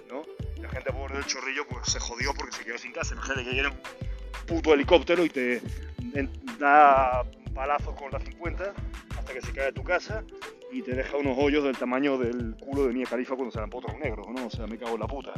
¿no? 0.07 0.21
La 0.61 0.69
gente 0.69 0.93
pobre 0.93 1.15
del 1.15 1.25
Chorrillo 1.25 1.67
pues 1.67 1.91
se 1.91 1.99
jodió 1.99 2.33
porque 2.35 2.55
se 2.55 2.63
quedó 2.63 2.77
sin 2.77 2.91
casa. 2.91 3.15
Imagínate 3.15 3.43
que 3.43 3.51
vienen 3.51 3.73
puto 4.45 4.73
helicóptero 4.75 5.25
y 5.25 5.29
te 5.29 5.63
da 6.59 7.23
palazos 7.55 7.95
con 7.95 8.11
la 8.11 8.19
50 8.19 8.73
hasta 9.17 9.33
que 9.33 9.41
se 9.41 9.51
cae 9.51 9.71
tu 9.71 9.83
casa 9.83 10.23
y 10.71 10.81
te 10.81 10.95
deja 10.95 11.17
unos 11.17 11.37
hoyos 11.37 11.63
del 11.63 11.77
tamaño 11.77 12.17
del 12.17 12.55
culo 12.55 12.87
de 12.87 12.93
Mia 12.93 13.05
Califa 13.05 13.35
cuando 13.35 13.51
se 13.51 13.59
dan 13.59 13.69
potros 13.69 13.97
negros, 13.99 14.27
¿no? 14.29 14.47
O 14.47 14.49
sea, 14.49 14.67
me 14.67 14.77
cago 14.77 14.95
en 14.95 15.01
la 15.01 15.07
puta. 15.07 15.33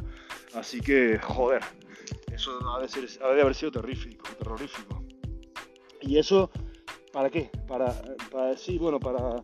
Así 0.54 0.80
que, 0.80 1.18
joder, 1.18 1.62
eso 2.32 2.60
ha 2.72 2.80
de, 2.80 3.42
haber 3.42 3.56
sido 3.56 3.72
terrífico, 3.72 4.28
terrorífico. 4.38 5.04
Y 6.02 6.18
eso, 6.18 6.52
¿para 7.12 7.30
qué? 7.30 7.50
Para, 7.68 7.94
para 8.32 8.56
sí, 8.56 8.78
bueno, 8.78 9.00
para 9.00 9.44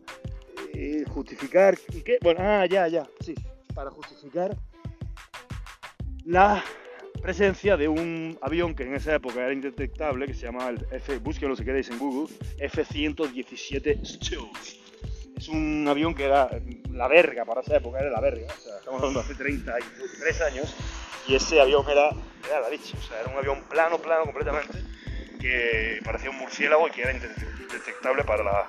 eh, 0.74 1.04
justificar, 1.08 1.76
¿qué? 2.04 2.18
Bueno, 2.22 2.40
ah, 2.42 2.66
ya, 2.66 2.86
ya, 2.86 3.08
sí, 3.20 3.34
para 3.74 3.90
justificar 3.90 4.56
la 6.24 6.62
presencia 7.22 7.76
de 7.76 7.88
un 7.88 8.38
avión 8.42 8.74
que 8.74 8.84
en 8.84 8.94
esa 8.94 9.14
época 9.14 9.40
era 9.40 9.52
indetectable, 9.52 10.26
que 10.26 10.34
se 10.34 10.46
llamaba 10.46 10.70
el 10.70 10.86
F, 10.92 11.18
búsquenlo 11.18 11.56
si 11.56 11.64
queréis 11.64 11.90
en 11.90 11.98
Google, 11.98 12.32
F-117 12.58 14.04
Stealth. 14.04 14.79
Es 15.40 15.48
un 15.48 15.86
avión 15.88 16.14
que 16.14 16.26
era 16.26 16.50
la 16.92 17.08
verga 17.08 17.46
para 17.46 17.62
esa 17.62 17.74
época, 17.74 17.98
era 17.98 18.10
la 18.10 18.20
verga, 18.20 18.46
o 18.46 18.60
sea, 18.60 18.76
estamos 18.76 19.00
hablando 19.00 19.20
hace 19.20 19.34
33 19.34 20.40
años, 20.42 20.76
y 21.26 21.34
ese 21.34 21.58
avión 21.58 21.88
era, 21.88 22.10
era 22.46 22.60
la 22.60 22.68
leche, 22.68 22.94
o 22.98 23.00
sea, 23.00 23.20
era 23.22 23.30
un 23.30 23.38
avión 23.38 23.62
plano, 23.62 23.96
plano 23.96 24.24
completamente, 24.24 24.76
que 25.40 25.98
parecía 26.04 26.28
un 26.28 26.36
murciélago 26.36 26.88
y 26.88 26.90
que 26.90 27.00
era 27.00 27.12
indetectable 27.12 28.22
para, 28.24 28.44
la, 28.44 28.66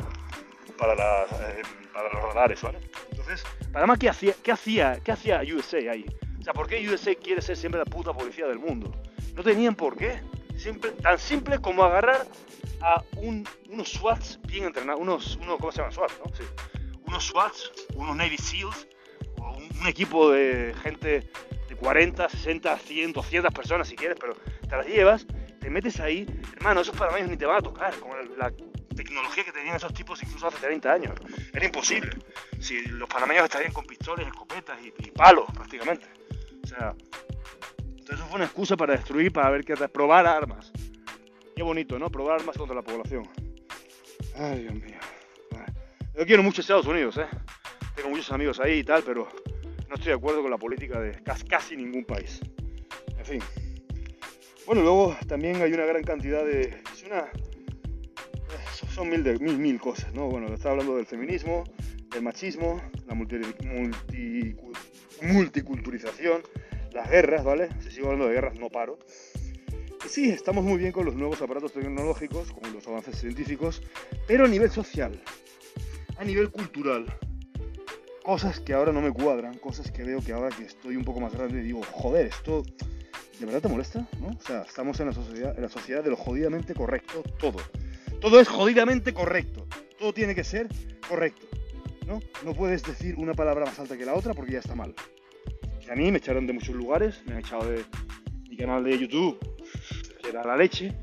para, 0.77 0.95
la, 0.95 1.23
eh, 1.23 1.61
para 1.91 2.07
los 2.13 2.23
radares, 2.23 2.61
¿vale? 2.61 2.79
Entonces, 3.09 3.43
además, 3.73 3.99
¿qué 3.99 4.07
hacía, 4.07 4.33
qué, 4.41 4.53
hacía, 4.53 5.01
¿qué 5.03 5.11
hacía 5.11 5.41
USA 5.53 5.91
ahí? 5.91 6.05
O 6.39 6.41
sea, 6.41 6.53
¿por 6.53 6.67
qué 6.69 6.87
USA 6.87 7.13
quiere 7.15 7.41
ser 7.41 7.57
siempre 7.57 7.79
la 7.79 7.85
puta 7.85 8.13
policía 8.13 8.47
del 8.47 8.59
mundo? 8.59 8.95
No 9.35 9.43
tenían 9.43 9.75
por 9.75 9.97
qué. 9.97 10.21
tan 11.01 11.19
simple 11.19 11.59
como 11.59 11.83
agarrar 11.83 12.25
a 12.81 13.03
unos 13.15 13.89
SWATs 13.89 14.39
bien 14.47 14.65
entrenados, 14.65 15.01
unos, 15.01 15.35
unos, 15.37 15.57
¿cómo 15.57 15.71
se 15.71 15.77
llaman? 15.79 15.93
SWATs, 15.93 16.19
¿no? 16.25 16.35
Sí. 16.35 16.43
Unos 17.05 17.25
SWATs, 17.25 17.71
unos 17.95 18.15
Navy 18.15 18.37
SEALs, 18.37 18.87
o 19.37 19.57
un, 19.57 19.87
equipo 19.87 20.31
de 20.31 20.75
gente 20.83 21.29
de 21.67 21.75
40, 21.75 22.29
60, 22.29 22.77
100, 22.77 23.13
200 23.13 23.53
personas 23.53 23.87
si 23.87 23.95
quieres, 23.95 24.17
pero 24.19 24.35
te 24.35 24.75
las 24.75 24.85
llevas, 24.85 25.25
te 25.59 25.69
metes 25.69 25.99
ahí, 25.99 26.25
hermano, 26.55 26.81
esos 26.81 26.95
panameños 26.95 27.29
ni 27.29 27.37
te 27.37 27.45
van 27.45 27.57
a 27.57 27.61
tocar, 27.61 27.93
con 27.99 28.11
la 28.37 28.51
tecnología 28.95 29.43
que 29.43 29.51
tenían 29.51 29.75
esos 29.75 29.93
tipos 29.93 30.21
incluso 30.23 30.47
hace 30.47 30.57
30 30.59 30.91
años. 30.91 31.13
Era 31.53 31.65
imposible. 31.65 32.11
Si 32.59 32.85
los 32.85 33.09
panameños 33.09 33.45
estarían 33.45 33.73
con 33.73 33.85
pistoles, 33.85 34.27
escopetas 34.27 34.77
y 34.83 35.11
palos 35.11 35.45
prácticamente. 35.53 36.05
O 36.63 36.67
sea, 36.67 36.95
entonces 38.11 38.15
eso 38.15 38.25
fue 38.25 38.35
una 38.35 38.45
excusa 38.45 38.77
para 38.77 38.93
destruir, 38.93 39.31
para 39.31 39.49
ver 39.49 39.63
qué 39.63 39.75
probar 39.75 40.27
armas. 40.27 40.71
Qué 41.61 41.63
bonito, 41.63 41.99
¿no? 41.99 42.09
Probar 42.09 42.39
armas 42.39 42.57
contra 42.57 42.75
la 42.75 42.81
población. 42.81 43.29
Ay, 44.35 44.61
Dios 44.61 44.73
mío. 44.73 44.97
Yo 46.17 46.25
quiero 46.25 46.41
mucho 46.41 46.61
Estados 46.61 46.87
Unidos, 46.87 47.17
¿eh? 47.17 47.27
Tengo 47.95 48.09
muchos 48.09 48.31
amigos 48.31 48.59
ahí 48.59 48.79
y 48.79 48.83
tal, 48.83 49.03
pero 49.03 49.29
no 49.87 49.93
estoy 49.93 50.07
de 50.07 50.15
acuerdo 50.15 50.41
con 50.41 50.49
la 50.49 50.57
política 50.57 50.99
de 50.99 51.21
casi 51.47 51.77
ningún 51.77 52.03
país. 52.03 52.41
En 53.15 53.25
fin. 53.25 53.39
Bueno, 54.65 54.81
luego 54.81 55.15
también 55.27 55.61
hay 55.61 55.71
una 55.71 55.85
gran 55.85 56.01
cantidad 56.01 56.43
de... 56.43 56.81
Es 56.91 57.03
una... 57.03 57.29
Son 58.89 59.07
mil, 59.07 59.23
de, 59.23 59.37
mil, 59.37 59.59
mil 59.59 59.79
cosas, 59.79 60.11
¿no? 60.15 60.29
Bueno, 60.29 60.51
estaba 60.51 60.71
hablando 60.71 60.95
del 60.95 61.05
feminismo, 61.05 61.63
del 62.09 62.23
machismo, 62.23 62.81
la 63.05 63.13
multi, 63.13 63.35
multi 63.65 64.55
multiculturización, 65.21 66.41
las 66.91 67.07
guerras, 67.07 67.43
¿vale? 67.43 67.69
Si 67.81 67.91
sigo 67.91 68.07
hablando 68.07 68.29
de 68.29 68.33
guerras, 68.33 68.57
no 68.57 68.71
paro. 68.71 68.97
Y 70.05 70.09
sí, 70.09 70.29
estamos 70.29 70.63
muy 70.63 70.77
bien 70.77 70.91
con 70.91 71.05
los 71.05 71.15
nuevos 71.15 71.41
aparatos 71.41 71.73
tecnológicos, 71.73 72.51
con 72.51 72.73
los 72.73 72.87
avances 72.87 73.19
científicos, 73.19 73.81
pero 74.27 74.45
a 74.45 74.47
nivel 74.47 74.71
social, 74.71 75.21
a 76.17 76.23
nivel 76.23 76.49
cultural, 76.51 77.05
cosas 78.23 78.59
que 78.59 78.73
ahora 78.73 78.91
no 78.91 79.01
me 79.01 79.11
cuadran, 79.11 79.57
cosas 79.57 79.91
que 79.91 80.03
veo 80.03 80.21
que 80.21 80.33
ahora 80.33 80.49
que 80.49 80.63
estoy 80.63 80.95
un 80.95 81.03
poco 81.03 81.19
más 81.19 81.33
grande 81.33 81.61
digo, 81.61 81.81
joder, 81.91 82.27
esto 82.27 82.63
de 83.39 83.45
verdad 83.45 83.61
te 83.61 83.67
molesta, 83.67 84.07
¿no? 84.19 84.27
O 84.27 84.41
sea, 84.41 84.61
estamos 84.61 84.99
en 84.99 85.07
la 85.07 85.13
sociedad, 85.13 85.55
en 85.55 85.63
la 85.63 85.69
sociedad 85.69 86.03
de 86.03 86.11
lo 86.11 86.15
jodidamente 86.15 86.75
correcto 86.75 87.23
todo. 87.39 87.57
Todo 88.19 88.39
es 88.39 88.47
jodidamente 88.47 89.13
correcto. 89.13 89.65
Todo 89.97 90.13
tiene 90.13 90.35
que 90.35 90.43
ser 90.43 90.67
correcto. 91.07 91.47
¿no? 92.05 92.19
No 92.45 92.53
puedes 92.53 92.83
decir 92.83 93.15
una 93.17 93.33
palabra 93.33 93.65
más 93.65 93.79
alta 93.79 93.97
que 93.97 94.05
la 94.05 94.13
otra 94.13 94.35
porque 94.35 94.53
ya 94.53 94.59
está 94.59 94.75
mal. 94.75 94.93
a 95.89 95.95
mí 95.95 96.11
me 96.11 96.19
echaron 96.19 96.45
de 96.45 96.53
muchos 96.53 96.75
lugares, 96.75 97.23
me 97.25 97.33
han 97.33 97.39
echado 97.39 97.65
de 97.67 97.83
mi 98.47 98.55
canal 98.55 98.83
de 98.83 98.97
YouTube, 98.97 99.39
era 100.31 100.43
la 100.43 100.55
leche, 100.55 100.93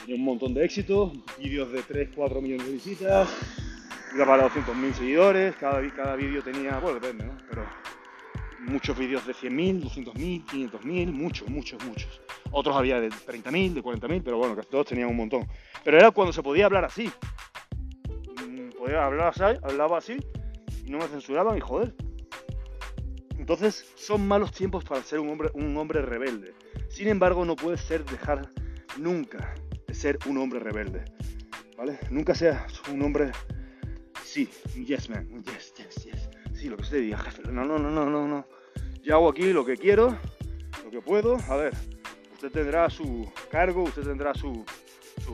tenía 0.00 0.16
un 0.16 0.24
montón 0.24 0.54
de 0.54 0.64
éxito, 0.64 1.12
vídeos 1.38 1.70
de 1.72 1.82
3, 1.82 2.10
4 2.14 2.40
millones 2.40 2.66
de 2.66 2.72
visitas, 2.72 3.28
iba 4.14 4.26
para 4.26 4.48
200.000 4.48 4.92
seguidores, 4.94 5.56
cada, 5.56 5.86
cada 5.94 6.16
vídeo 6.16 6.42
tenía, 6.42 6.78
bueno, 6.78 6.98
depende, 6.98 7.26
¿no? 7.26 7.36
Pero 7.48 7.66
muchos 8.60 8.96
vídeos 8.96 9.26
de 9.26 9.34
100.000, 9.34 9.82
200.000, 9.82 10.44
500.000, 10.46 11.12
muchos, 11.12 11.48
muchos, 11.48 11.84
muchos. 11.84 12.20
Otros 12.50 12.74
había 12.74 13.00
de 13.00 13.10
30.000, 13.10 13.74
de 13.74 13.82
40.000, 13.82 14.22
pero 14.24 14.38
bueno, 14.38 14.56
casi 14.56 14.68
todos 14.68 14.86
tenían 14.86 15.08
un 15.08 15.16
montón. 15.16 15.46
Pero 15.84 15.98
era 15.98 16.10
cuando 16.10 16.32
se 16.32 16.42
podía 16.42 16.66
hablar 16.66 16.84
así. 16.84 17.10
Mm, 18.46 18.70
podía 18.78 19.04
hablar 19.04 19.28
así, 19.28 19.58
hablaba 19.62 19.98
así 19.98 20.16
y 20.86 20.90
no 20.90 20.98
me 20.98 21.08
censuraban 21.08 21.56
y 21.58 21.60
joder. 21.60 21.94
Entonces 23.38 23.92
son 23.96 24.26
malos 24.26 24.52
tiempos 24.52 24.84
para 24.84 25.02
ser 25.02 25.18
un 25.18 25.28
hombre, 25.28 25.50
un 25.54 25.76
hombre 25.76 26.00
rebelde. 26.00 26.54
Sin 26.88 27.08
embargo, 27.08 27.44
no 27.44 27.56
puedes 27.56 27.80
ser 27.80 28.04
dejar 28.04 28.48
nunca 28.98 29.54
de 29.86 29.94
ser 29.94 30.18
un 30.26 30.38
hombre 30.38 30.60
rebelde. 30.60 31.04
¿Vale? 31.76 31.98
Nunca 32.10 32.34
seas 32.34 32.80
un 32.88 33.02
hombre 33.02 33.32
sí, 34.32 34.48
yes 34.86 35.10
man, 35.10 35.28
yes, 35.44 35.74
yes, 35.76 36.04
yes. 36.04 36.30
Sí, 36.54 36.68
lo 36.68 36.76
que 36.76 36.82
usted 36.82 37.00
diga, 37.00 37.18
jefe. 37.18 37.42
No, 37.50 37.64
no, 37.64 37.78
no, 37.78 37.90
no, 37.90 38.08
no, 38.08 38.26
no. 38.26 38.46
Yo 39.02 39.16
hago 39.16 39.28
aquí 39.28 39.52
lo 39.52 39.64
que 39.64 39.76
quiero, 39.76 40.16
lo 40.84 40.90
que 40.90 41.00
puedo. 41.00 41.36
A 41.48 41.56
ver, 41.56 41.74
usted 42.32 42.50
tendrá 42.50 42.88
su 42.88 43.30
cargo, 43.50 43.82
usted 43.82 44.02
tendrá 44.02 44.32
sus 44.34 44.58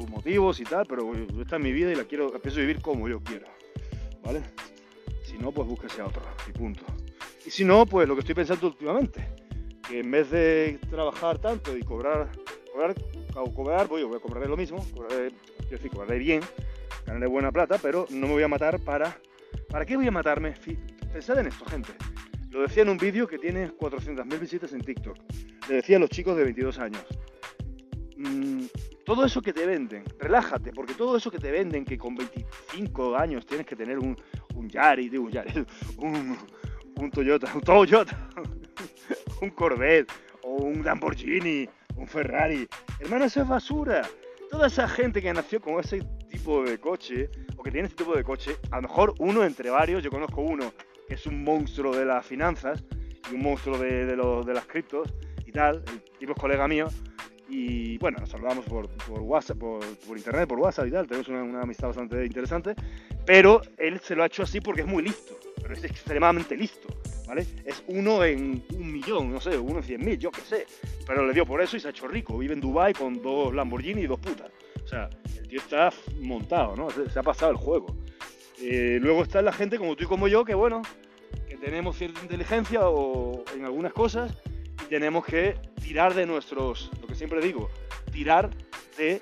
motivos 0.09 0.59
y 0.61 0.65
tal, 0.65 0.87
pero 0.87 1.13
esta 1.41 1.57
es 1.57 1.63
mi 1.63 1.73
vida 1.73 1.93
y 1.93 1.95
la 1.95 2.05
quiero, 2.05 2.33
pienso 2.41 2.61
vivir 2.61 2.81
como 2.81 3.09
yo 3.09 3.21
quiero. 3.23 3.47
¿Vale? 4.25 4.43
Si 5.25 5.39
no, 5.39 5.53
pues 5.53 5.69
búsquese 5.69 6.01
a 6.01 6.07
otro 6.07 6.23
y 6.49 6.53
punto. 6.53 6.85
Y 7.47 7.51
si 7.51 7.65
no, 7.65 7.87
pues 7.87 8.09
lo 8.09 8.15
que 8.15 8.21
estoy 8.21 8.35
pensando 8.35 8.67
últimamente, 8.67 9.29
que 9.89 10.01
en 10.01 10.11
vez 10.11 10.31
de 10.31 10.79
trabajar 10.91 11.39
tanto 11.39 11.77
y 11.77 11.83
cobrar, 11.83 12.31
cobrar, 12.79 12.95
cobrar 13.55 13.89
voy, 13.89 14.05
voy 14.05 14.17
a 14.17 14.21
cobraré 14.21 14.47
lo 14.47 14.57
mismo, 14.57 14.85
cobraré, 14.95 15.33
quiero 15.59 15.71
decir, 15.71 15.91
cobraré 15.91 16.19
bien, 16.19 16.41
ganaré 17.07 17.27
buena 17.27 17.51
plata, 17.51 17.79
pero 17.83 18.07
no 18.11 18.27
me 18.27 18.35
voy 18.35 18.43
a 18.43 18.49
matar 18.49 18.79
para... 18.81 19.19
¿Para 19.69 19.85
qué 19.85 19.97
voy 19.97 20.07
a 20.07 20.11
matarme? 20.11 20.55
Pensad 21.13 21.39
en 21.39 21.47
esto, 21.47 21.65
gente. 21.65 21.93
Lo 22.51 22.63
decía 22.63 22.83
en 22.83 22.91
un 22.91 22.99
vídeo 22.99 23.27
que 23.27 23.39
tiene 23.39 23.71
400.000 23.71 24.39
visitas 24.39 24.73
en 24.73 24.81
TikTok. 24.81 25.17
Le 25.69 25.77
decía 25.77 25.97
a 25.97 26.01
los 26.01 26.11
chicos 26.11 26.37
de 26.37 26.45
22 26.45 26.79
años. 26.79 27.05
Mm, 28.17 28.65
todo 29.05 29.25
eso 29.25 29.43
que 29.43 29.53
te 29.53 29.67
venden, 29.67 30.05
relájate, 30.19 30.73
porque 30.73 30.95
todo 30.95 31.17
eso 31.17 31.31
que 31.31 31.39
te 31.39 31.51
venden, 31.51 31.85
que 31.85 31.99
con 31.99 32.15
25 32.15 33.17
años 33.17 33.47
tienes 33.47 33.67
que 33.67 33.77
tener 33.77 33.99
un, 33.99 34.17
un 34.55 34.69
Yari, 34.69 35.09
digo 35.09 35.25
un 35.25 35.31
Yari, 35.31 35.67
un 35.99 37.11
Toyota, 37.11 37.53
un 37.55 37.61
Toyota, 37.61 38.29
un 39.43 39.51
Corvette, 39.51 40.13
o 40.43 40.57
un 40.63 40.85
Lamborghini, 40.85 41.69
un 41.99 42.07
Ferrari. 42.07 42.67
Hermano, 43.01 43.25
eso 43.27 43.43
es 43.43 43.49
basura. 43.49 44.03
Toda 44.51 44.69
esa 44.69 44.89
gente 44.89 45.21
que 45.21 45.33
nació 45.33 45.61
con 45.61 45.79
ese 45.81 46.03
tipo 46.31 46.63
de 46.63 46.79
coche, 46.79 47.29
o 47.57 47.63
que 47.63 47.71
tiene 47.71 47.89
ese 47.89 47.97
tipo 47.97 48.15
de 48.15 48.25
coche, 48.25 48.57
a 48.71 48.77
lo 48.77 48.83
mejor 48.83 49.15
uno 49.19 49.45
entre 49.45 49.71
varios, 49.71 50.03
yo 50.03 50.11
conozco 50.11 50.41
uno 50.41 50.73
que 51.07 51.15
es 51.15 51.27
un 51.27 51.43
monstruo 51.43 51.95
de 51.95 52.05
las 52.05 52.25
finanzas 52.25 52.83
y 53.31 53.35
un 53.35 53.43
monstruo 53.43 53.79
de, 53.79 54.07
de, 54.07 54.17
de 54.17 54.55
las 54.55 54.67
criptos 54.67 55.13
y 55.47 55.53
tal, 55.53 55.83
el 55.87 56.03
tipo 56.19 56.33
es 56.33 56.39
colega 56.39 56.69
mío, 56.69 56.89
y 57.49 57.97
bueno, 57.99 58.19
nos 58.19 58.29
saludamos 58.29 58.65
por, 58.67 58.89
WhatsApp, 59.09 59.59
por, 59.59 59.83
internet, 60.17 60.49
por 60.49 60.61
WhatsApp 60.61 60.87
y 60.87 60.91
tal, 60.91 61.07
tenemos 61.07 61.29
una, 61.29 61.63
amistad 61.63 61.89
bastante 61.89 62.25
interesante, 62.25 62.75
pero 63.25 63.63
él 63.79 64.01
se 64.01 64.15
lo 64.15 64.23
ha 64.23 64.27
hecho 64.27 64.43
así 64.43 64.61
porque 64.61 64.83
es 64.83 64.87
muy 64.87 65.03
listo, 65.03 65.35
pero 65.61 65.75
es 65.75 65.83
extremadamente 65.85 66.57
listo, 66.57 66.89
¿vale? 67.29 67.47
Es 67.65 67.85
uno 67.87 68.25
en 68.25 68.65
un 68.75 68.93
millón, 68.93 69.31
no 69.31 69.41
sé, 69.41 69.57
uno 69.59 69.79
en 69.79 69.85
cien 69.85 70.05
mil, 70.05 70.19
yo 70.19 70.31
qué 70.31 70.41
sé, 70.41 70.67
pero 71.07 71.27
le 71.27 71.35
dio 71.35 71.45
por 71.45 71.61
eso 71.61 71.77
y 71.77 71.81
se 71.81 71.89
ha 71.89 71.91
hecho 71.91 72.09
rico, 72.09 72.39
vive 72.39 72.55
en 72.55 72.61
Dubai 72.61 72.95
con 72.95 73.21
dos 73.23 73.55
Lamborghini 73.55 74.03
y 74.03 74.07
dos 74.07 74.19
putas, 74.19 74.51
o 74.83 74.87
sea, 74.87 75.11
el 75.37 75.47
tío 75.47 75.61
está 75.61 75.93
montado, 76.21 76.75
¿no? 76.75 76.91
Se, 76.91 77.09
se 77.11 77.19
ha 77.19 77.23
pasado 77.23 77.53
el 77.53 77.59
juego. 77.59 77.95
Eh, 78.61 78.99
luego 79.01 79.23
está 79.23 79.41
la 79.41 79.53
gente 79.53 79.79
como 79.79 79.95
tú 79.95 80.05
y 80.05 80.07
como 80.07 80.27
yo, 80.27 80.45
que 80.45 80.55
bueno, 80.55 80.83
que 81.49 81.57
tenemos 81.57 81.97
cierta 81.97 82.21
inteligencia 82.23 82.89
o 82.89 83.45
en 83.55 83.65
algunas 83.65 83.93
cosas 83.93 84.35
y 84.85 84.89
tenemos 84.89 85.25
que 85.25 85.55
tirar 85.81 86.15
de 86.15 86.27
nuestros, 86.27 86.91
lo 87.01 87.07
que 87.07 87.15
siempre 87.15 87.41
digo, 87.41 87.71
tirar 88.11 88.51
de 88.97 89.21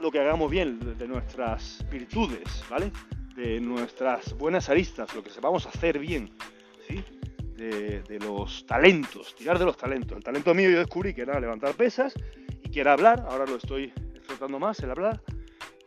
lo 0.00 0.10
que 0.10 0.18
hagamos 0.18 0.50
bien, 0.50 0.98
de 0.98 1.08
nuestras 1.08 1.84
virtudes, 1.90 2.62
¿vale? 2.68 2.92
De 3.34 3.58
nuestras 3.60 4.36
buenas 4.36 4.68
aristas, 4.68 5.14
lo 5.14 5.22
que 5.22 5.30
sepamos 5.30 5.64
hacer 5.66 5.98
bien, 5.98 6.30
De, 6.88 8.18
los 8.20 8.66
talentos, 8.66 9.34
tirar 9.34 9.58
de 9.58 9.64
los 9.64 9.76
talentos. 9.76 10.16
El 10.18 10.22
talento 10.22 10.54
mío 10.54 10.68
yo 10.70 10.78
descubrí 10.78 11.14
que 11.14 11.22
era 11.22 11.40
levantar 11.40 11.74
pesas 11.74 12.14
y 12.62 12.70
que 12.70 12.80
era 12.80 12.92
hablar, 12.92 13.24
ahora 13.28 13.46
lo 13.46 13.56
estoy 13.56 13.92
explotando 14.14 14.58
más, 14.58 14.78
el 14.80 14.90
hablar. 14.90 15.22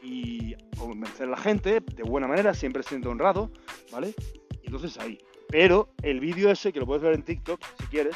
y 0.02 0.56
convencer 0.78 1.28
a 1.28 1.32
la 1.32 1.38
gente 1.38 1.82
de 1.82 2.04
buena 2.04 2.28
manera, 2.28 2.54
siempre 2.54 2.84
siendo 2.84 3.12
honrado, 3.12 3.52
¿vale? 3.92 4.16
Y 4.64 4.68
entonces 4.68 4.98
ahí. 4.98 5.20
Pero 5.50 5.90
el 6.02 6.20
vídeo 6.20 6.50
ese, 6.50 6.72
que 6.72 6.80
lo 6.80 6.86
puedes 6.86 7.04
ver 7.04 7.14
en 7.14 7.24
TikTok 7.24 7.60
si 7.80 7.86
quieres, 7.88 8.16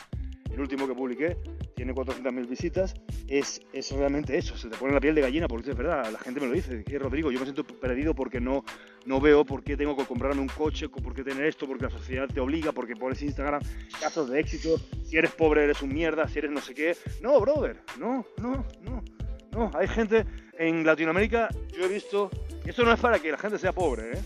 el 0.51 0.59
último 0.59 0.87
que 0.87 0.93
publiqué, 0.93 1.37
tiene 1.83 1.93
400.000 1.93 2.47
visitas, 2.47 2.93
es, 3.27 3.61
es 3.73 3.91
realmente 3.91 4.37
eso, 4.37 4.57
se 4.57 4.69
te 4.69 4.77
pone 4.77 4.93
la 4.93 5.01
piel 5.01 5.15
de 5.15 5.21
gallina, 5.21 5.49
porque 5.49 5.71
es 5.71 5.75
verdad, 5.75 6.09
la 6.09 6.19
gente 6.19 6.39
me 6.39 6.47
lo 6.47 6.53
dice, 6.53 6.81
que 6.83 6.97
Rodrigo, 6.97 7.29
yo 7.29 7.39
me 7.39 7.45
siento 7.45 7.65
perdido 7.65 8.15
porque 8.15 8.39
no, 8.39 8.63
no 9.05 9.19
veo 9.19 9.43
por 9.43 9.63
qué 9.63 9.75
tengo 9.75 9.97
que 9.97 10.05
comprarme 10.05 10.41
un 10.41 10.47
coche, 10.47 10.87
por 10.87 11.13
qué 11.13 11.23
tener 11.23 11.45
esto, 11.45 11.67
porque 11.67 11.83
la 11.83 11.89
sociedad 11.89 12.27
te 12.33 12.39
obliga, 12.39 12.71
porque 12.71 12.95
pones 12.95 13.21
Instagram 13.21 13.61
casos 13.99 14.29
de 14.29 14.39
éxito, 14.39 14.79
si 15.03 15.17
eres 15.17 15.31
pobre 15.31 15.65
eres 15.65 15.81
un 15.81 15.93
mierda, 15.93 16.25
si 16.29 16.39
eres 16.39 16.51
no 16.51 16.61
sé 16.61 16.73
qué. 16.73 16.95
No, 17.21 17.39
brother, 17.41 17.81
no, 17.99 18.25
no, 18.37 18.65
no, 18.81 19.03
no, 19.51 19.71
hay 19.73 19.89
gente 19.89 20.25
en 20.57 20.85
Latinoamérica, 20.85 21.49
yo 21.77 21.83
he 21.83 21.89
visto, 21.89 22.29
esto 22.65 22.83
no 22.83 22.93
es 22.93 22.99
para 22.99 23.19
que 23.19 23.29
la 23.29 23.37
gente 23.37 23.59
sea 23.59 23.73
pobre, 23.73 24.13
¿eh? 24.13 24.21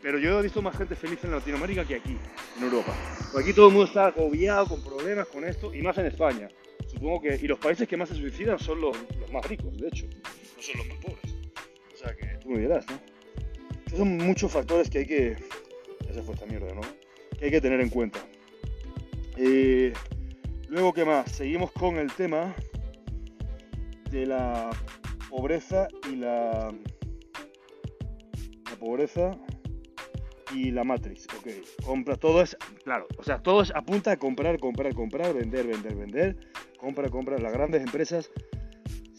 pero 0.00 0.18
yo 0.18 0.38
he 0.38 0.42
visto 0.42 0.62
más 0.62 0.76
gente 0.76 0.96
feliz 0.96 1.22
en 1.24 1.32
Latinoamérica 1.32 1.84
que 1.84 1.96
aquí, 1.96 2.16
en 2.56 2.64
Europa. 2.64 2.94
Porque 3.30 3.50
aquí 3.50 3.54
todo 3.54 3.68
el 3.68 3.74
mundo 3.74 3.86
está 3.86 4.06
agobiado 4.06 4.66
con 4.66 4.82
problemas 4.82 5.28
con 5.28 5.44
esto, 5.44 5.74
y 5.74 5.82
más 5.82 5.96
en 5.98 6.06
España. 6.06 6.48
Supongo 7.02 7.20
que. 7.20 7.34
Y 7.34 7.48
los 7.48 7.58
países 7.58 7.88
que 7.88 7.96
más 7.96 8.10
se 8.10 8.14
suicidan 8.14 8.60
son 8.60 8.80
los, 8.80 8.96
más 9.32 9.44
ricos, 9.46 9.76
de 9.76 9.88
hecho. 9.88 10.06
No 10.06 10.62
son 10.62 10.78
los 10.78 10.86
más 10.86 10.98
pobres. 10.98 11.34
O 11.92 11.96
sea 11.96 12.14
que 12.14 12.26
tú 12.40 12.50
me 12.50 12.60
dirás, 12.60 12.86
¿no? 12.88 13.96
Son 13.96 14.16
muchos 14.18 14.52
factores 14.52 14.88
que 14.88 14.98
hay 14.98 15.06
que. 15.06 15.36
Esa 16.08 16.22
fue 16.22 16.34
esta 16.34 16.46
mierda, 16.46 16.72
¿no? 16.72 16.82
Que 17.36 17.46
hay 17.46 17.50
que 17.50 17.60
tener 17.60 17.80
en 17.80 17.88
cuenta. 17.88 18.20
Eh, 19.36 19.92
luego, 20.68 20.92
¿qué 20.92 21.04
más? 21.04 21.32
Seguimos 21.32 21.72
con 21.72 21.96
el 21.96 22.12
tema 22.12 22.54
de 24.12 24.24
la 24.24 24.70
pobreza 25.28 25.88
y 26.08 26.14
la. 26.14 26.72
La 28.70 28.76
pobreza 28.78 29.36
y 30.54 30.70
la 30.70 30.84
matriz. 30.84 31.26
Ok, 31.36 31.48
compra, 31.84 32.16
todo 32.16 32.42
es, 32.42 32.56
claro, 32.84 33.08
o 33.18 33.24
sea, 33.24 33.42
todo 33.42 33.62
es 33.62 33.72
apunta 33.74 34.12
a 34.12 34.16
comprar, 34.16 34.60
comprar, 34.60 34.94
comprar, 34.94 35.34
vender, 35.34 35.66
vender, 35.66 35.94
vender, 35.96 36.51
compra, 36.82 37.08
compra. 37.08 37.38
Las 37.38 37.52
grandes 37.52 37.82
empresas 37.82 38.30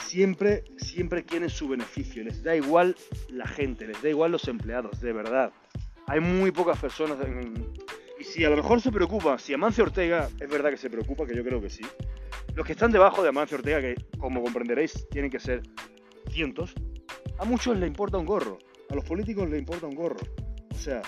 siempre, 0.05 0.65
siempre 0.77 1.23
quieren 1.23 1.49
su 1.49 1.69
beneficio, 1.69 2.23
les 2.23 2.43
da 2.43 2.55
igual 2.55 2.95
la 3.29 3.47
gente, 3.47 3.87
les 3.87 4.01
da 4.03 4.09
igual 4.09 4.31
los 4.33 4.47
empleados, 4.47 4.99
de 4.99 5.13
verdad. 5.13 5.53
Hay 6.07 6.19
muy 6.19 6.51
pocas 6.51 6.77
personas 6.77 7.17
y 8.19 8.23
si 8.25 8.43
a 8.43 8.49
lo 8.49 8.57
mejor 8.57 8.81
se 8.81 8.91
preocupa, 8.91 9.39
si 9.39 9.53
Amancio 9.53 9.85
Ortega 9.85 10.29
es 10.39 10.49
verdad 10.49 10.69
que 10.69 10.77
se 10.77 10.89
preocupa, 10.89 11.25
que 11.25 11.35
yo 11.35 11.43
creo 11.43 11.61
que 11.61 11.69
sí, 11.69 11.83
los 12.53 12.65
que 12.65 12.73
están 12.73 12.91
debajo 12.91 13.23
de 13.23 13.29
Amancio 13.29 13.57
Ortega, 13.57 13.79
que 13.79 13.95
como 14.19 14.43
comprenderéis 14.43 15.07
tienen 15.09 15.31
que 15.31 15.39
ser 15.39 15.63
cientos, 16.29 16.75
a 17.39 17.45
muchos 17.45 17.77
les 17.77 17.87
importa 17.87 18.17
un 18.17 18.25
gorro, 18.25 18.59
a 18.89 18.95
los 18.95 19.05
políticos 19.05 19.49
les 19.49 19.59
importa 19.59 19.87
un 19.87 19.95
gorro. 19.95 20.19
O 20.69 20.77
sea, 20.77 21.01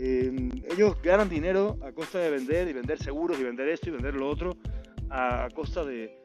Em, 0.00 0.50
ellos 0.70 0.96
ganan 1.02 1.28
dinero 1.28 1.76
a 1.82 1.90
costa 1.90 2.20
de 2.20 2.30
vender 2.30 2.68
y 2.68 2.72
vender 2.72 3.02
seguros 3.02 3.36
y 3.40 3.42
vender 3.42 3.68
esto 3.68 3.88
y 3.88 3.92
vender 3.92 4.14
lo 4.14 4.28
otro 4.28 4.56
a 5.10 5.48
costa 5.54 5.84
de, 5.84 6.18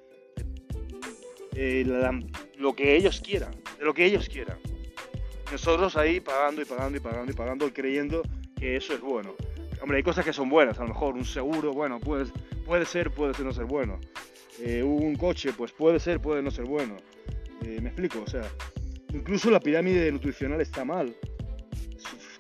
lo 2.58 2.76
que 2.76 2.96
ellos 2.96 3.22
quieran, 3.22 3.52
de 3.78 3.86
lo 3.86 3.94
que 3.94 4.06
ellos 4.06 4.28
quieran. 4.30 4.58
Nosotros 5.52 5.96
ahí 5.98 6.20
pagando 6.20 6.62
y 6.62 6.66
pagando 6.66 6.98
y 6.98 7.02
pagando 7.02 7.32
y 7.32 7.36
pagando 7.36 7.74
creyendo 7.74 8.24
que 8.58 8.76
eso 8.76 8.94
es 8.94 9.02
bueno. 9.02 9.36
Hombre, 9.82 9.98
hay 9.98 10.04
cosas 10.04 10.26
que 10.26 10.34
son 10.34 10.50
buenas, 10.50 10.80
a 10.80 10.84
lo 10.84 10.90
mejor 10.90 11.16
un 11.16 11.26
seguro, 11.26 11.74
bueno, 11.74 12.00
puede, 12.00 12.26
puede 12.66 12.86
ser, 12.86 13.12
puede 13.12 13.34
ser 13.34 13.46
no 13.46 13.52
ser 13.52 13.66
bueno. 13.66 14.00
Eh, 14.60 14.82
un 14.82 15.16
coche, 15.16 15.52
pues 15.54 15.72
puede 15.72 16.00
ser, 16.00 16.20
puede 16.22 16.42
no 16.42 16.52
ser 16.52 16.66
bueno. 16.66 16.98
Eh, 17.64 17.80
me 17.82 17.90
explico, 17.90 18.22
o 18.22 18.28
sea, 18.28 18.44
incluso 19.14 19.52
la 19.52 19.60
pirámide 19.60 20.12
nutricional 20.12 20.62
está 20.62 20.86
mal 20.86 21.14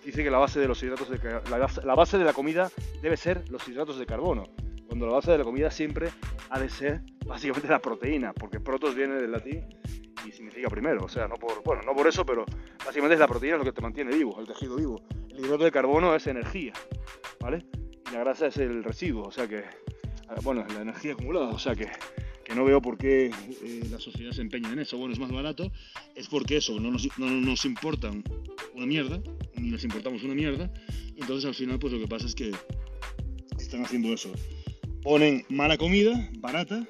dice 0.04 0.24
que 0.24 0.30
la 0.30 0.38
base 0.38 0.60
de 0.60 0.68
los 0.68 0.82
hidratos 0.84 1.10
de 1.10 1.42
la 1.84 1.96
base 1.96 2.18
de 2.18 2.24
la 2.24 2.34
comida 2.34 2.70
debe 3.02 3.18
ser 3.18 3.50
los 3.50 3.68
hidratos 3.68 3.98
de 3.98 4.06
carbono, 4.06 4.44
cuando 4.94 5.08
la 5.08 5.14
base 5.14 5.32
de 5.32 5.40
la 5.40 5.44
comida 5.44 5.72
siempre 5.72 6.10
ha 6.52 6.60
de 6.60 6.70
ser 6.70 7.02
básicamente 7.26 7.68
la 7.68 7.80
proteína, 7.80 8.32
porque 8.32 8.60
protos 8.60 8.94
viene 8.94 9.16
del 9.16 9.32
latín 9.32 9.66
y 10.24 10.32
significa 10.32 10.70
primero, 10.70 11.06
o 11.06 11.10
sea, 11.10 11.28
no 11.28 11.34
por, 11.34 11.64
bueno, 11.64 11.82
no 11.82 11.96
por 11.96 12.06
eso, 12.06 12.24
pero 12.24 12.46
básicamente 12.78 13.16
es 13.16 13.20
la 13.20 13.28
proteína 13.28 13.58
lo 13.58 13.64
que 13.64 13.72
te 13.72 13.82
mantiene 13.82 14.16
vivo, 14.16 14.40
el 14.40 14.46
tejido 14.46 14.76
vivo. 14.76 15.02
El 15.32 15.40
hidrato 15.40 15.64
de 15.64 15.72
carbono 15.72 16.14
es 16.14 16.28
energía, 16.28 16.74
¿vale? 17.40 17.66
Y 18.08 18.14
la 18.14 18.20
grasa 18.20 18.46
es 18.46 18.58
el 18.58 18.84
residuo, 18.84 19.24
o 19.24 19.32
sea 19.32 19.48
que, 19.48 19.64
bueno, 20.44 20.64
la 20.72 20.82
energía 20.82 21.14
acumulada, 21.14 21.50
o 21.50 21.58
sea 21.58 21.74
que 21.76 21.90
que 22.44 22.54
no 22.54 22.64
veo 22.64 22.80
por 22.80 22.98
qué 22.98 23.32
eh, 23.64 23.88
la 23.90 24.00
sociedad 24.00 24.32
se 24.34 24.42
empeña 24.42 24.70
en 24.74 24.78
eso. 24.78 24.98
Bueno, 24.98 25.14
es 25.14 25.20
más 25.20 25.32
barato, 25.32 25.72
es 26.14 26.28
porque 26.28 26.58
eso, 26.58 26.78
no 26.78 26.92
nos, 26.92 27.08
no 27.18 27.56
importan 27.64 28.22
una 28.76 28.86
mierda, 28.86 29.24
ni 29.56 29.72
les 29.72 29.84
importamos 29.86 30.22
una 30.24 30.36
mierda, 30.36 30.72
entonces 31.16 31.46
al 31.46 31.56
final 31.56 31.80
pues 31.80 31.94
lo 31.94 32.00
que 32.00 32.08
pasa 32.08 32.28
es 32.28 32.36
que 32.36 32.52
están 33.58 33.86
haciendo 33.86 34.14
eso. 34.14 34.30
Ponen 35.04 35.46
mala 35.50 35.78
comida, 35.78 36.30
barata, 36.40 36.88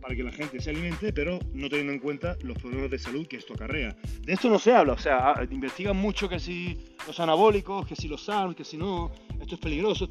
para 0.00 0.14
que 0.14 0.22
la 0.22 0.30
gente 0.30 0.60
se 0.60 0.70
alimente, 0.70 1.12
pero 1.12 1.40
no 1.52 1.68
teniendo 1.68 1.92
en 1.92 1.98
cuenta 1.98 2.36
los 2.42 2.56
problemas 2.58 2.90
de 2.92 2.98
salud 2.98 3.26
que 3.26 3.38
esto 3.38 3.54
acarrea. 3.54 3.96
De 4.22 4.34
esto 4.34 4.48
no 4.48 4.60
se 4.60 4.72
habla, 4.72 4.92
o 4.92 4.98
sea, 4.98 5.32
ah, 5.32 5.44
investigan 5.50 5.96
mucho 5.96 6.28
que 6.28 6.38
si 6.38 6.78
los 7.06 7.18
anabólicos, 7.18 7.86
que 7.86 7.96
si 7.96 8.06
los 8.06 8.24
SARS, 8.24 8.54
que 8.54 8.64
si 8.64 8.76
no, 8.76 9.10
esto 9.40 9.56
es 9.56 9.60
peligroso, 9.60 10.08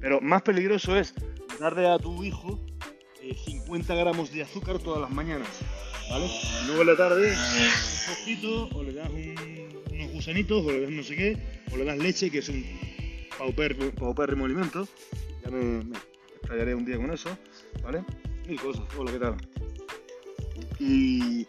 pero 0.00 0.20
más 0.20 0.42
peligroso 0.42 0.96
es 0.96 1.14
darle 1.60 1.86
a 1.86 1.96
tu 1.98 2.24
hijo 2.24 2.58
50 3.44 3.94
gramos 3.94 4.32
de 4.32 4.42
azúcar 4.42 4.78
todas 4.80 5.00
las 5.00 5.10
mañanas, 5.10 5.48
¿vale? 6.10 6.28
luego 6.66 6.80
en 6.80 6.86
la 6.88 6.96
tarde 6.96 7.30
un 7.30 8.16
poquito, 8.16 8.68
o 8.76 8.82
le 8.82 8.94
das 8.94 9.10
unos 9.10 10.12
gusanitos, 10.12 10.64
o 10.66 10.72
le 10.72 10.80
das 10.80 10.90
no 10.90 11.02
sé 11.04 11.14
qué, 11.14 11.36
o 11.72 11.76
le 11.76 11.84
das 11.84 11.98
leche, 11.98 12.30
que 12.30 12.38
es 12.38 12.48
un 12.48 12.64
paupérrimo 13.38 14.44
alimento. 14.44 14.88
Ya 15.44 15.50
me, 15.50 15.84
me 15.84 16.09
un 16.48 16.84
día 16.84 16.96
con 16.96 17.12
eso, 17.12 17.36
¿vale? 17.82 18.04
Mil 18.46 18.60
cosas. 18.60 18.82
Hola, 18.96 19.12
¿qué 19.12 19.18
tal? 19.18 19.36
Y 20.78 21.46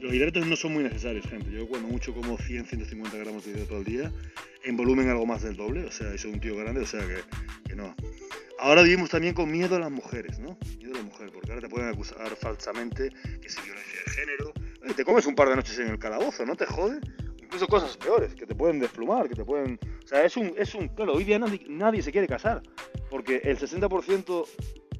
los 0.00 0.12
hidratos 0.14 0.46
no 0.46 0.56
son 0.56 0.72
muy 0.72 0.82
necesarios, 0.82 1.26
gente. 1.26 1.50
Yo 1.50 1.66
cuando 1.68 1.88
mucho 1.88 2.14
como 2.14 2.38
100, 2.38 2.66
150 2.66 3.18
gramos 3.18 3.44
de 3.44 3.52
hidrato 3.52 3.76
al 3.76 3.84
día, 3.84 4.12
en 4.64 4.76
volumen 4.76 5.08
algo 5.08 5.26
más 5.26 5.42
del 5.42 5.56
doble, 5.56 5.84
o 5.84 5.90
sea, 5.90 6.16
soy 6.16 6.32
un 6.32 6.40
tío 6.40 6.56
grande, 6.56 6.80
o 6.82 6.86
sea 6.86 7.00
que, 7.00 7.68
que 7.68 7.76
no. 7.76 7.94
Ahora 8.58 8.82
vivimos 8.82 9.08
también 9.08 9.32
con 9.34 9.50
miedo 9.50 9.76
a 9.76 9.78
las 9.78 9.90
mujeres, 9.90 10.38
¿no? 10.38 10.58
Miedo 10.78 10.92
a 10.92 10.98
las 10.98 11.04
mujeres, 11.04 11.32
porque 11.32 11.50
ahora 11.50 11.62
te 11.62 11.68
pueden 11.68 11.88
acusar 11.88 12.28
falsamente 12.36 13.10
que 13.40 13.48
si 13.48 13.60
violencia 13.62 14.00
de 14.06 14.12
género. 14.12 14.52
te 14.94 15.04
comes 15.04 15.26
un 15.26 15.34
par 15.34 15.48
de 15.48 15.56
noches 15.56 15.78
en 15.78 15.88
el 15.88 15.98
calabozo, 15.98 16.44
¿no 16.44 16.54
te 16.56 16.66
jode? 16.66 17.00
Incluso 17.42 17.66
cosas 17.66 17.96
peores, 17.96 18.34
que 18.34 18.46
te 18.46 18.54
pueden 18.54 18.78
desplumar, 18.78 19.28
que 19.28 19.34
te 19.34 19.44
pueden... 19.44 19.78
O 20.04 20.06
sea, 20.06 20.24
es 20.24 20.36
un... 20.36 20.52
Es 20.56 20.74
un 20.74 20.88
claro, 20.88 21.14
hoy 21.14 21.24
día 21.24 21.38
nadie, 21.38 22.02
se 22.02 22.12
quiere 22.12 22.28
casar, 22.28 22.62
porque 23.10 23.40
el 23.44 23.58
60% 23.58 24.46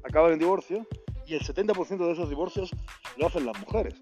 acaba 0.03 0.31
en 0.31 0.39
divorcio 0.39 0.85
y 1.25 1.35
el 1.35 1.41
70% 1.41 2.05
de 2.05 2.11
esos 2.11 2.29
divorcios 2.29 2.71
lo 3.17 3.27
hacen 3.27 3.45
las 3.45 3.59
mujeres. 3.59 3.95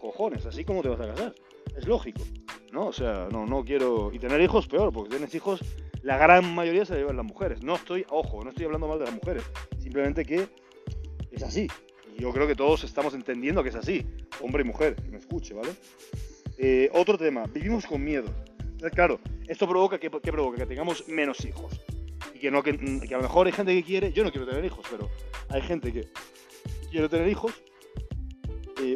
Cojones, 0.00 0.46
así 0.46 0.64
como 0.64 0.82
te 0.82 0.88
vas 0.88 1.00
a 1.00 1.08
casar. 1.08 1.34
Es 1.76 1.86
lógico, 1.86 2.22
¿no? 2.72 2.86
O 2.86 2.92
sea, 2.92 3.28
no, 3.30 3.46
no 3.46 3.64
quiero... 3.64 4.10
Y 4.12 4.18
tener 4.18 4.40
hijos 4.40 4.66
peor, 4.66 4.92
porque 4.92 5.10
tienes 5.10 5.34
hijos 5.34 5.60
la 6.02 6.16
gran 6.16 6.54
mayoría 6.54 6.84
se 6.84 6.96
llevan 6.96 7.16
las 7.16 7.26
mujeres. 7.26 7.62
No 7.62 7.74
estoy, 7.74 8.06
ojo, 8.10 8.42
no 8.42 8.50
estoy 8.50 8.64
hablando 8.64 8.88
mal 8.88 8.98
de 8.98 9.04
las 9.04 9.14
mujeres, 9.14 9.42
simplemente 9.78 10.24
que 10.24 10.48
es 11.30 11.42
así. 11.42 11.68
Y 12.16 12.22
yo 12.22 12.32
creo 12.32 12.46
que 12.46 12.54
todos 12.54 12.84
estamos 12.84 13.14
entendiendo 13.14 13.62
que 13.62 13.68
es 13.68 13.74
así, 13.74 14.06
hombre 14.40 14.62
y 14.62 14.66
mujer, 14.66 14.96
que 14.96 15.10
me 15.10 15.18
escuche, 15.18 15.54
¿vale? 15.54 15.70
Eh, 16.56 16.90
otro 16.94 17.18
tema, 17.18 17.44
vivimos 17.52 17.86
con 17.86 18.02
miedo. 18.02 18.28
Claro, 18.94 19.20
esto 19.46 19.68
provoca 19.68 19.98
que, 19.98 20.10
provoca 20.10 20.56
que 20.56 20.66
tengamos 20.66 21.06
menos 21.08 21.44
hijos. 21.44 21.80
Que, 22.40 22.48
a 22.48 23.16
lo 23.18 23.22
mejor 23.22 23.46
hay 23.46 23.52
gente 23.52 23.74
que 23.74 23.82
quiere, 23.82 24.12
yo 24.12 24.24
no 24.24 24.30
quiero 24.30 24.46
tener 24.46 24.64
hijos, 24.64 24.84
pero 24.90 25.10
hay 25.50 25.60
gente 25.62 25.92
que 25.92 26.08
quiere 26.90 27.08
tener 27.08 27.28
hijos. 27.28 27.52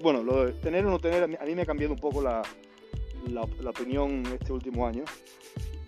Bueno, 0.03 0.23
lo 0.23 0.47
de 0.47 0.53
tener 0.53 0.87
o 0.87 0.91
no 0.91 0.99
tener, 0.99 1.23
a 1.23 1.45
mí 1.45 1.55
me 1.55 1.63
ha 1.63 1.67
cambiado 1.67 1.93
un 1.93 2.01
poco 2.01 2.23
la, 2.23 2.43
opinión 3.67 4.25
este 4.33 4.53
último 4.53 4.87
año. 4.87 5.05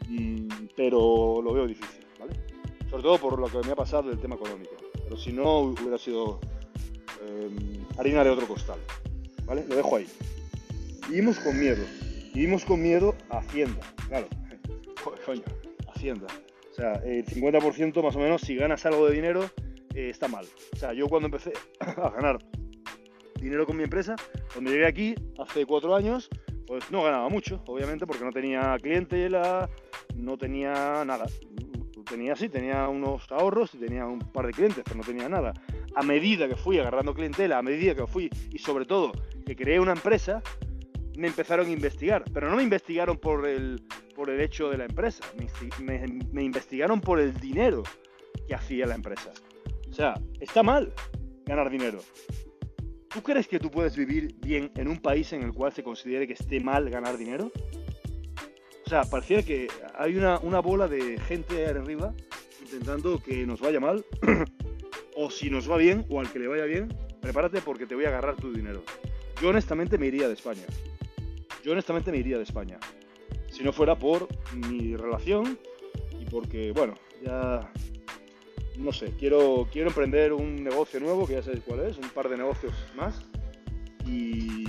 Mm, 0.09 0.49
pero 0.77 1.41
lo 1.43 1.53
veo 1.53 1.67
difícil, 1.67 2.05
¿vale? 2.21 2.35
Sobre 2.91 3.03
todo 3.03 3.19
por 3.19 3.39
lo 3.41 3.49
que 3.49 3.67
me 3.67 3.73
ha 3.73 3.77
pasado 3.77 4.11
del 4.11 4.19
tema 4.19 4.37
económico. 4.37 4.77
Pero 5.03 5.17
si 5.17 5.33
no, 5.33 5.61
hubiera 5.61 5.99
sido 5.99 6.41
eh, 7.23 7.49
harina 7.99 8.23
de 8.23 8.31
otro 8.31 8.47
costal, 8.47 8.79
¿vale? 9.47 9.65
Lo 9.67 9.77
dejo 9.77 9.97
ahí. 9.97 10.07
Vivimos 11.09 11.39
con 11.39 11.59
miedo. 11.59 11.85
Vivimos 12.35 12.65
con 12.65 12.83
miedo 12.83 13.15
a 13.31 13.39
Hacienda, 13.39 13.81
claro. 14.09 14.29
Coño, 15.25 15.43
Hacienda. 15.89 16.27
O 16.77 16.79
sea, 16.79 16.93
el 17.07 17.25
50% 17.25 18.03
más 18.03 18.17
o 18.17 18.19
menos, 18.19 18.43
si 18.43 18.55
ganas 18.55 18.85
algo 18.85 19.07
de 19.07 19.15
dinero, 19.15 19.49
eh, 19.95 20.11
está 20.11 20.29
mal. 20.29 20.45
O 20.75 20.77
sea, 20.77 20.93
yo 20.93 21.09
cuando 21.09 21.29
empecé 21.29 21.55
a 21.81 22.11
ganar 22.11 22.37
dinero 23.41 23.65
con 23.65 23.79
mi 23.79 23.85
empresa, 23.85 24.15
cuando 24.53 24.71
llegué 24.71 24.87
aquí, 24.87 25.15
hace 25.39 25.65
cuatro 25.65 25.95
años, 25.95 26.29
pues 26.67 26.91
no 26.91 27.03
ganaba 27.03 27.31
mucho, 27.31 27.63
obviamente, 27.67 28.07
porque 28.07 28.27
no 28.27 28.31
tenía 28.31 28.77
clientela, 28.83 29.71
no 30.17 30.37
tenía 30.37 31.03
nada. 31.07 31.25
Tenía 32.11 32.37
sí, 32.37 32.51
tenía 32.51 32.89
unos 32.89 33.33
ahorros 33.33 33.75
y 33.75 33.79
tenía 33.79 34.05
un 34.05 34.19
par 34.19 34.47
de 34.47 34.53
clientes, 34.53 34.85
pero 34.85 34.97
no 34.97 35.03
tenía 35.03 35.31
nada. 35.31 35.55
A 35.95 36.03
medida 36.03 36.47
que 36.47 36.57
fui 36.57 36.79
agarrando 36.79 37.15
clientela, 37.15 37.57
a 37.57 37.63
medida 37.63 37.95
que 37.95 38.07
fui 38.07 38.29
y 38.53 38.59
sobre 38.59 38.85
todo 38.85 39.13
que 39.47 39.57
creé 39.57 39.81
una 39.81 39.93
empresa, 39.93 40.43
me 41.17 41.29
empezaron 41.29 41.69
a 41.69 41.71
investigar, 41.71 42.23
pero 42.35 42.51
no 42.51 42.57
me 42.57 42.63
investigaron 42.63 43.17
por 43.17 43.47
el, 43.47 43.83
por 44.27 44.35
el 44.35 44.41
hecho 44.41 44.71
de 44.71 44.79
la 44.79 44.87
empresa, 44.87 45.25
me, 46.33 46.43
investigaron 46.43 47.01
por 47.01 47.21
el 47.21 47.33
dinero 47.39 47.85
que 48.49 48.57
hacía 48.57 48.85
la 48.85 48.97
empresa. 48.97 49.31
O 49.89 49.93
sea, 49.93 50.15
está 50.41 50.65
mal 50.65 50.93
ganar 51.45 51.71
dinero. 51.71 52.01
¿Tú 53.09 53.23
crees 53.23 53.47
que 53.47 53.61
tú 53.61 53.71
puedes 53.71 53.97
vivir 53.97 54.35
bien 54.41 54.73
en 54.75 54.89
un 54.89 54.99
país 54.99 55.33
en 55.33 55.45
el 55.45 55.53
cual 55.53 55.73
se 55.73 55.85
considere 55.85 56.27
que 56.27 56.33
esté 56.33 56.59
mal 56.59 56.91
ganar 56.91 57.17
dinero? 57.17 57.53
O 58.85 58.91
sea, 58.91 59.05
parecía 59.05 59.45
que 59.45 59.69
hay 59.97 60.17
una, 60.17 60.41
una 60.41 60.59
bola 60.59 60.89
de 60.89 61.21
gente 61.21 61.65
arriba 61.65 62.13
intentando 62.61 63.23
que 63.23 63.47
nos 63.47 63.61
vaya 63.61 63.79
mal, 63.79 64.05
o 65.15 65.31
si 65.31 65.51
nos 65.51 65.71
va 65.71 65.77
bien, 65.77 66.05
o 66.09 66.19
al 66.19 66.33
que 66.33 66.41
le 66.41 66.49
vaya 66.49 66.65
bien, 66.65 66.89
prepárate 67.21 67.61
porque 67.61 67.87
te 67.87 67.95
voy 67.95 68.07
a 68.07 68.09
agarrar 68.09 68.35
tu 68.35 68.53
dinero. 68.53 68.83
Yo 69.41 69.51
honestamente 69.51 69.99
me 69.99 70.09
iría 70.09 70.27
de 70.27 70.35
España. 70.35 70.65
Yo 71.63 71.71
honestamente 71.71 72.11
me 72.11 72.19
iría 72.19 72.39
de 72.39 72.43
España. 72.43 72.81
Si 73.57 73.65
no 73.65 73.73
fuera 73.73 73.99
por 73.99 74.29
mi 74.53 74.97
relación 74.97 75.59
y 76.21 76.27
porque, 76.27 76.73
bueno, 76.73 76.93
ya 77.25 77.73
no 78.77 78.93
sé, 78.93 79.15
quiero, 79.19 79.67
quiero 79.73 79.89
emprender 79.89 80.35
un 80.35 80.63
negocio 80.63 81.01
nuevo, 81.01 81.27
que 81.27 81.33
ya 81.33 81.43
sabéis 81.43 81.65
cuál 81.65 81.81
es, 81.81 81.97
un 81.97 82.11
par 82.11 82.29
de 82.29 82.37
negocios 82.37 82.75
más. 82.95 83.25
Y 84.05 84.67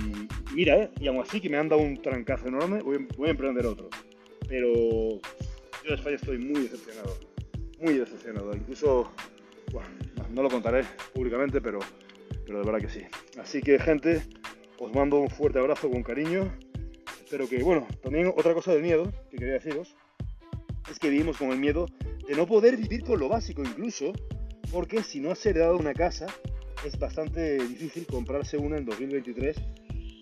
mira, 0.54 0.78
eh, 0.78 0.90
y 0.98 1.06
aún 1.06 1.20
así 1.20 1.38
que 1.38 1.50
me 1.50 1.58
han 1.58 1.68
dado 1.68 1.82
un 1.82 2.00
trancazo 2.00 2.48
enorme, 2.48 2.80
voy, 2.80 3.26
a 3.26 3.30
emprender 3.30 3.66
otro. 3.66 3.90
Pero 4.48 4.72
yo 4.72 5.20
de 5.86 5.94
España 5.94 6.16
estoy 6.16 6.38
muy 6.38 6.62
decepcionado, 6.62 7.14
muy 7.80 7.92
decepcionado. 7.92 8.56
Incluso, 8.56 9.12
bueno, 9.70 9.90
no 10.30 10.42
lo 10.42 10.48
contaré 10.48 10.84
públicamente, 11.12 11.60
pero, 11.60 11.80
pero 12.46 12.60
de 12.60 12.64
verdad 12.64 12.80
que 12.80 12.88
sí. 12.88 13.02
Así 13.38 13.60
que 13.60 13.78
gente, 13.78 14.22
os 14.78 14.94
mando 14.94 15.18
un 15.18 15.28
fuerte 15.28 15.58
abrazo 15.58 15.90
con 15.90 16.02
cariño 16.02 16.50
pero 17.30 17.48
que, 17.48 17.62
bueno, 17.62 17.86
también 18.02 18.32
otra 18.36 18.54
cosa 18.54 18.72
del 18.72 18.82
miedo 18.82 19.12
que 19.30 19.36
quería 19.36 19.54
deciros 19.54 19.94
es 20.90 20.98
que 20.98 21.10
vivimos 21.10 21.36
con 21.36 21.50
el 21.50 21.58
miedo 21.58 21.86
de 22.26 22.34
no 22.34 22.46
poder 22.46 22.76
vivir 22.76 23.04
con 23.04 23.18
lo 23.18 23.28
básico 23.28 23.62
incluso, 23.62 24.12
porque 24.72 25.02
si 25.02 25.20
no 25.20 25.30
has 25.30 25.44
heredado 25.44 25.76
una 25.76 25.94
casa, 25.94 26.26
es 26.84 26.98
bastante 26.98 27.58
difícil 27.58 28.06
comprarse 28.06 28.56
una 28.56 28.76
en 28.76 28.84
2023, 28.84 29.56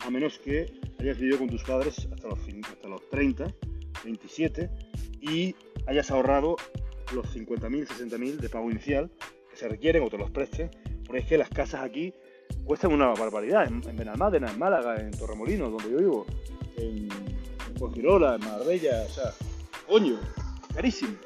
a 0.00 0.10
menos 0.10 0.38
que 0.38 0.66
hayas 0.98 1.18
vivido 1.18 1.38
con 1.38 1.48
tus 1.48 1.62
padres 1.64 2.08
hasta 2.12 2.28
los, 2.28 2.38
hasta 2.38 2.88
los 2.88 3.08
30, 3.10 3.54
27 4.04 4.70
y 5.20 5.54
hayas 5.86 6.10
ahorrado 6.10 6.56
los 7.14 7.26
50.000, 7.34 7.86
60.000 7.86 8.36
de 8.36 8.48
pago 8.48 8.70
inicial 8.70 9.10
que 9.50 9.56
se 9.56 9.68
requieren 9.68 10.02
o 10.02 10.08
te 10.08 10.18
los 10.18 10.30
presten, 10.30 10.70
porque 11.04 11.22
es 11.22 11.26
que 11.26 11.38
las 11.38 11.48
casas 11.48 11.82
aquí 11.82 12.12
cuestan 12.64 12.92
una 12.92 13.08
barbaridad, 13.08 13.66
en, 13.66 13.82
en 13.88 13.96
Benalmádena, 13.96 14.50
en 14.50 14.58
Málaga, 14.58 14.96
en 14.96 15.10
Torremolinos, 15.10 15.70
donde 15.70 15.90
yo 15.90 15.98
vivo, 15.98 16.26
en, 16.76 17.08
en 17.08 18.06
en 18.06 18.40
Marbella, 18.40 19.04
o 19.06 19.10
sea, 19.10 19.32
coño, 19.86 20.18
carísimo. 20.74 21.16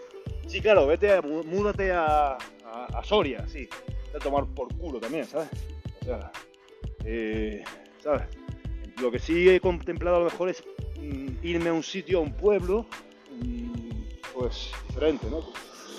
Sí, 0.46 0.61
claro, 0.61 0.87
vete, 0.87 1.12
a, 1.12 1.22
múdate 1.22 1.92
a, 1.92 2.37
Soria, 3.04 3.46
sí, 3.48 3.68
a 4.14 4.18
tomar 4.18 4.46
por 4.46 4.74
culo 4.76 4.98
también, 5.00 5.24
¿sabes? 5.24 5.48
O 6.02 6.04
sea, 6.04 6.33
eh, 7.04 7.64
¿sabes? 8.02 8.22
Lo 9.00 9.11
que 9.11 9.18
sí 9.18 9.48
he 9.48 9.61
contemplado 9.61 10.16
a 10.16 10.18
lo 10.20 10.24
mejor 10.26 10.48
es 10.50 10.62
mm, 11.00 11.44
irme 11.44 11.70
a 11.70 11.72
un 11.72 11.83
sitio, 11.83 12.18
a 12.18 12.22
un 12.22 12.33
pueblo, 12.33 12.87
pues 14.35 14.70
diferente, 14.88 15.26
¿no? 15.30 15.40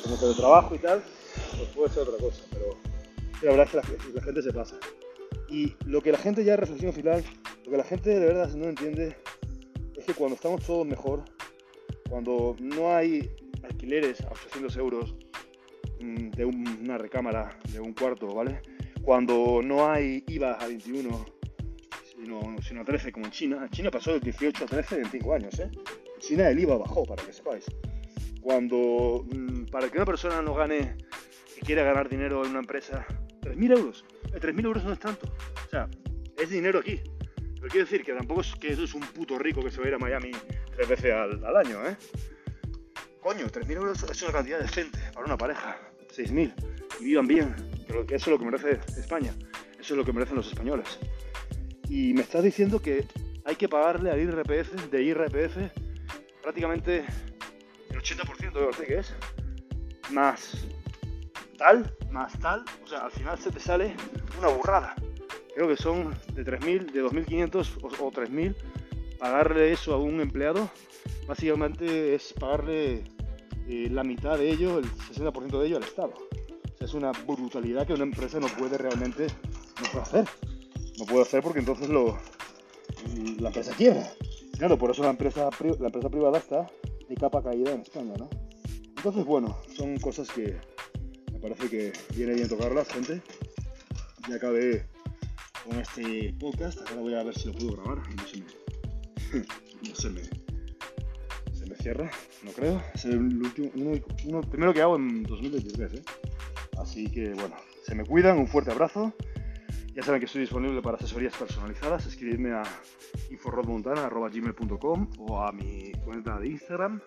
Como 0.04 0.34
trabajo 0.34 0.76
y 0.76 0.80
tal, 0.80 1.04
pues 1.58 1.70
puede 1.70 1.90
ser 1.90 2.04
otra 2.04 2.18
cosa, 2.18 2.44
pero 2.52 2.76
la 3.42 3.52
verdad 3.52 3.82
es 3.82 3.90
que 3.90 4.14
la, 4.14 4.22
gente 4.22 4.42
se 4.42 4.52
pasa. 4.54 4.76
Y 5.52 5.76
lo 5.86 6.02
que 6.02 6.14
la 6.14 6.18
gente 6.18 6.46
ya 6.46 6.56
reflexión 6.56 6.94
final, 6.94 7.24
lo 7.66 7.72
que 7.72 7.78
la 7.78 7.84
gente 7.84 8.10
de 8.10 8.26
verdad 8.26 8.50
no 8.56 8.70
entiende 8.70 9.18
es 9.98 10.06
que 10.06 10.14
cuando 10.14 10.36
estamos 10.36 10.66
todos 10.66 10.88
mejor, 10.88 11.26
cuando 12.10 12.56
no 12.60 12.96
hay 12.96 13.30
alquileres 13.62 14.22
a 14.22 14.32
800 14.32 14.78
euros 14.78 15.16
mm, 16.00 16.30
de 16.30 16.46
una 16.46 16.98
recámara, 16.98 17.60
de 17.70 17.82
un 17.82 17.94
cuarto, 17.94 18.34
¿vale? 18.34 18.62
Cuando 19.04 19.62
no 19.62 19.90
hay 19.92 20.24
IVA 20.28 20.54
a 20.54 20.68
21, 20.68 21.26
sino, 22.62 22.82
a 22.82 22.86
13 22.86 23.12
como 23.12 23.26
en 23.26 23.32
China. 23.32 23.64
En 23.64 23.70
China 23.72 23.92
pasó 23.92 24.14
del 24.14 24.22
18 24.22 24.64
a 24.64 24.68
13 24.68 25.00
en 25.00 25.06
5 25.12 25.34
años, 25.34 25.60
¿eh? 25.60 25.70
China 26.20 26.50
el 26.50 26.60
IVA 26.60 26.78
bajó, 26.78 27.04
para 27.04 27.24
que 27.24 27.34
sepáis. 27.34 27.66
Cuando, 28.42 29.26
mm, 29.30 29.66
para 29.66 29.90
que 29.90 29.98
una 29.98 30.06
persona 30.06 30.42
no 30.42 30.54
gane, 30.54 30.96
y 31.58 31.66
quiera 31.66 31.84
ganar 31.84 32.08
dinero 32.08 32.46
en 32.46 32.52
una 32.52 32.60
empresa, 32.60 33.06
3.000 33.42 33.72
euros. 33.78 34.06
3.000 34.40 34.66
euros 34.66 34.84
no 34.84 34.94
es 34.94 35.00
tanto. 35.00 35.28
O 35.66 35.70
sea, 35.70 35.90
es 36.38 36.50
dinero 36.50 36.80
aquí. 36.80 37.02
Pero 37.56 37.68
quiero 37.68 37.86
decir 37.86 38.04
que 38.04 38.14
tampoco 38.14 38.42
es 38.42 38.56
que 38.56 38.72
eso 38.72 38.84
es 38.84 38.94
un 38.94 39.02
puto 39.02 39.38
rico 39.38 39.64
que 39.64 39.70
se 39.70 39.80
va 39.80 39.86
a 39.86 39.88
ir 39.90 39.94
a 39.96 40.00
Miami 40.00 40.32
tres 40.76 40.88
veces 40.88 41.14
al, 41.14 41.56
año, 41.56 41.88
¿eh? 41.88 41.96
Coño, 43.20 43.46
3.000 43.48 43.72
euros 43.74 44.04
es 44.04 44.22
una 44.24 44.32
cantidad 44.32 44.60
decente 44.60 44.98
para 45.14 45.26
una 45.26 45.38
pareja. 45.38 45.78
6.000. 46.16 46.54
Y 47.00 47.04
vivan 47.04 47.28
bien. 47.28 47.56
Pero 47.88 48.04
eso 48.04 48.16
es 48.16 48.28
lo 48.28 48.40
que 48.40 48.46
merece 48.46 48.80
España. 49.00 49.34
Eso 49.80 49.94
es 49.94 49.98
lo 49.98 50.06
que 50.06 50.14
merecen 50.14 50.36
los 50.36 50.48
españoles. 50.48 51.00
Y 51.88 52.14
me 52.14 52.22
estás 52.22 52.44
diciendo 52.44 52.82
que 52.82 53.06
hay 53.46 53.56
que 53.56 53.68
pagarle 53.68 54.12
al 54.12 54.20
IRPF, 54.20 54.90
de 54.90 55.04
IRPF, 55.04 55.58
prácticamente 56.42 57.06
el 57.90 57.98
80% 58.00 58.54
de 58.54 58.62
lo 58.62 58.72
que 58.72 59.00
es, 59.00 59.14
más 60.12 60.66
tal, 61.58 61.94
más 62.12 62.38
tal. 62.40 62.64
O 62.84 62.88
sea, 62.88 63.00
al 63.00 63.12
final 63.12 63.38
se 63.38 63.52
te 63.52 63.60
sale 63.60 63.96
una 64.40 64.50
burrada 64.50 64.96
creo 65.54 65.68
que 65.68 65.78
son 65.78 66.14
de 66.34 66.46
3.000, 66.46 66.92
de 66.92 67.04
2.500 67.04 68.00
o, 68.00 68.12
3.000, 68.12 68.56
pagarle 69.20 69.72
eso 69.72 69.94
a 69.94 69.98
un 69.98 70.22
empleado, 70.22 70.70
básicamente 71.28 72.16
es 72.16 72.34
pagarle 72.34 73.04
eh, 73.68 73.88
la 73.92 74.04
mitad 74.04 74.38
de 74.38 74.50
ello, 74.50 74.80
el 74.80 74.86
60% 74.86 75.60
de 75.60 75.68
ello 75.68 75.78
al 75.78 75.84
Estado. 75.84 76.14
es 76.80 76.94
una 76.94 77.12
brutalidad 77.12 77.86
que 77.86 77.94
una 77.94 78.04
empresa 78.04 78.40
no 78.40 78.48
puede 78.48 78.78
realmente 78.78 79.28
no 79.82 79.92
puede 79.92 80.04
hacer. 80.04 80.26
No 80.98 81.06
puede 81.06 81.22
hacer 81.24 81.42
porque 81.42 81.60
entonces 81.60 81.90
lo, 81.90 82.18
la 83.40 83.50
empresa 83.50 83.74
quiebra. 83.76 84.08
Claro, 84.58 84.78
por 84.78 84.92
eso 84.92 85.02
la 85.02 85.10
empresa, 85.10 85.50
la 85.80 85.88
empresa 85.88 86.10
privada 86.10 86.38
está 86.38 86.68
de 87.10 87.16
capa 87.16 87.42
caída 87.42 87.72
en 87.72 87.82
España. 87.82 88.14
Entonces, 88.98 89.26
bueno, 89.26 89.58
son 89.76 89.98
cosas 89.98 90.30
que 90.30 90.60
parece 91.42 91.70
que 91.70 91.94
viene 92.16 92.34
bien 92.36 92.48
tocarlas, 92.48 92.88
gente. 92.90 93.22
Ya 94.30 94.36
acabé 94.36 94.86
con 95.66 95.80
este 95.80 96.34
podcast. 96.40 96.80
Ahora 96.90 97.02
voy 97.02 97.16
a 97.16 97.24
ver 97.24 97.38
si 97.38 97.48
lo 97.48 97.54
puedo 97.54 97.76
grabar. 97.78 97.98
No 98.16 98.28
se 98.28 98.38
me, 98.40 98.46
no 99.90 99.96
se 99.96 100.10
me, 101.66 101.76
cierra, 101.76 102.12
no 102.44 102.52
creo. 102.52 102.84
Es 102.94 103.06
el 103.06 103.18
último, 103.18 103.72
uno, 103.76 104.42
primero 104.42 104.74
que 104.74 104.82
hago 104.82 104.98
en 104.98 105.24
2023. 105.24 105.94
¿eh? 105.94 106.04
Así 106.78 107.10
que 107.10 107.34
bueno, 107.34 107.56
se 107.86 107.96
me 107.96 108.06
cuidan. 108.06 108.38
Un 108.38 108.48
fuerte 108.48 108.72
abrazo. 108.72 109.14
Ya 109.96 110.04
saben 110.04 110.20
que 110.20 110.26
estoy 110.26 110.42
disponible 110.42 110.82
para 110.82 110.98
asesorías 110.98 111.36
personalizadas. 111.36 112.06
Escribidme 112.06 112.52
a 112.54 112.64
inforodmontana.gmail.com 113.30 115.10
o 115.18 115.42
a 115.42 115.52
mi 115.52 115.92
cuenta 116.06 116.40
de 116.40 116.48
Instagram. 116.48 117.02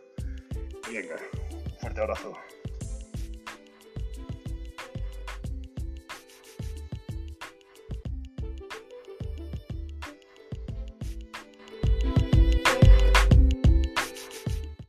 Venga, 0.90 1.16
un 1.53 1.79
fuerte 1.79 2.01
abrazo. 2.01 2.35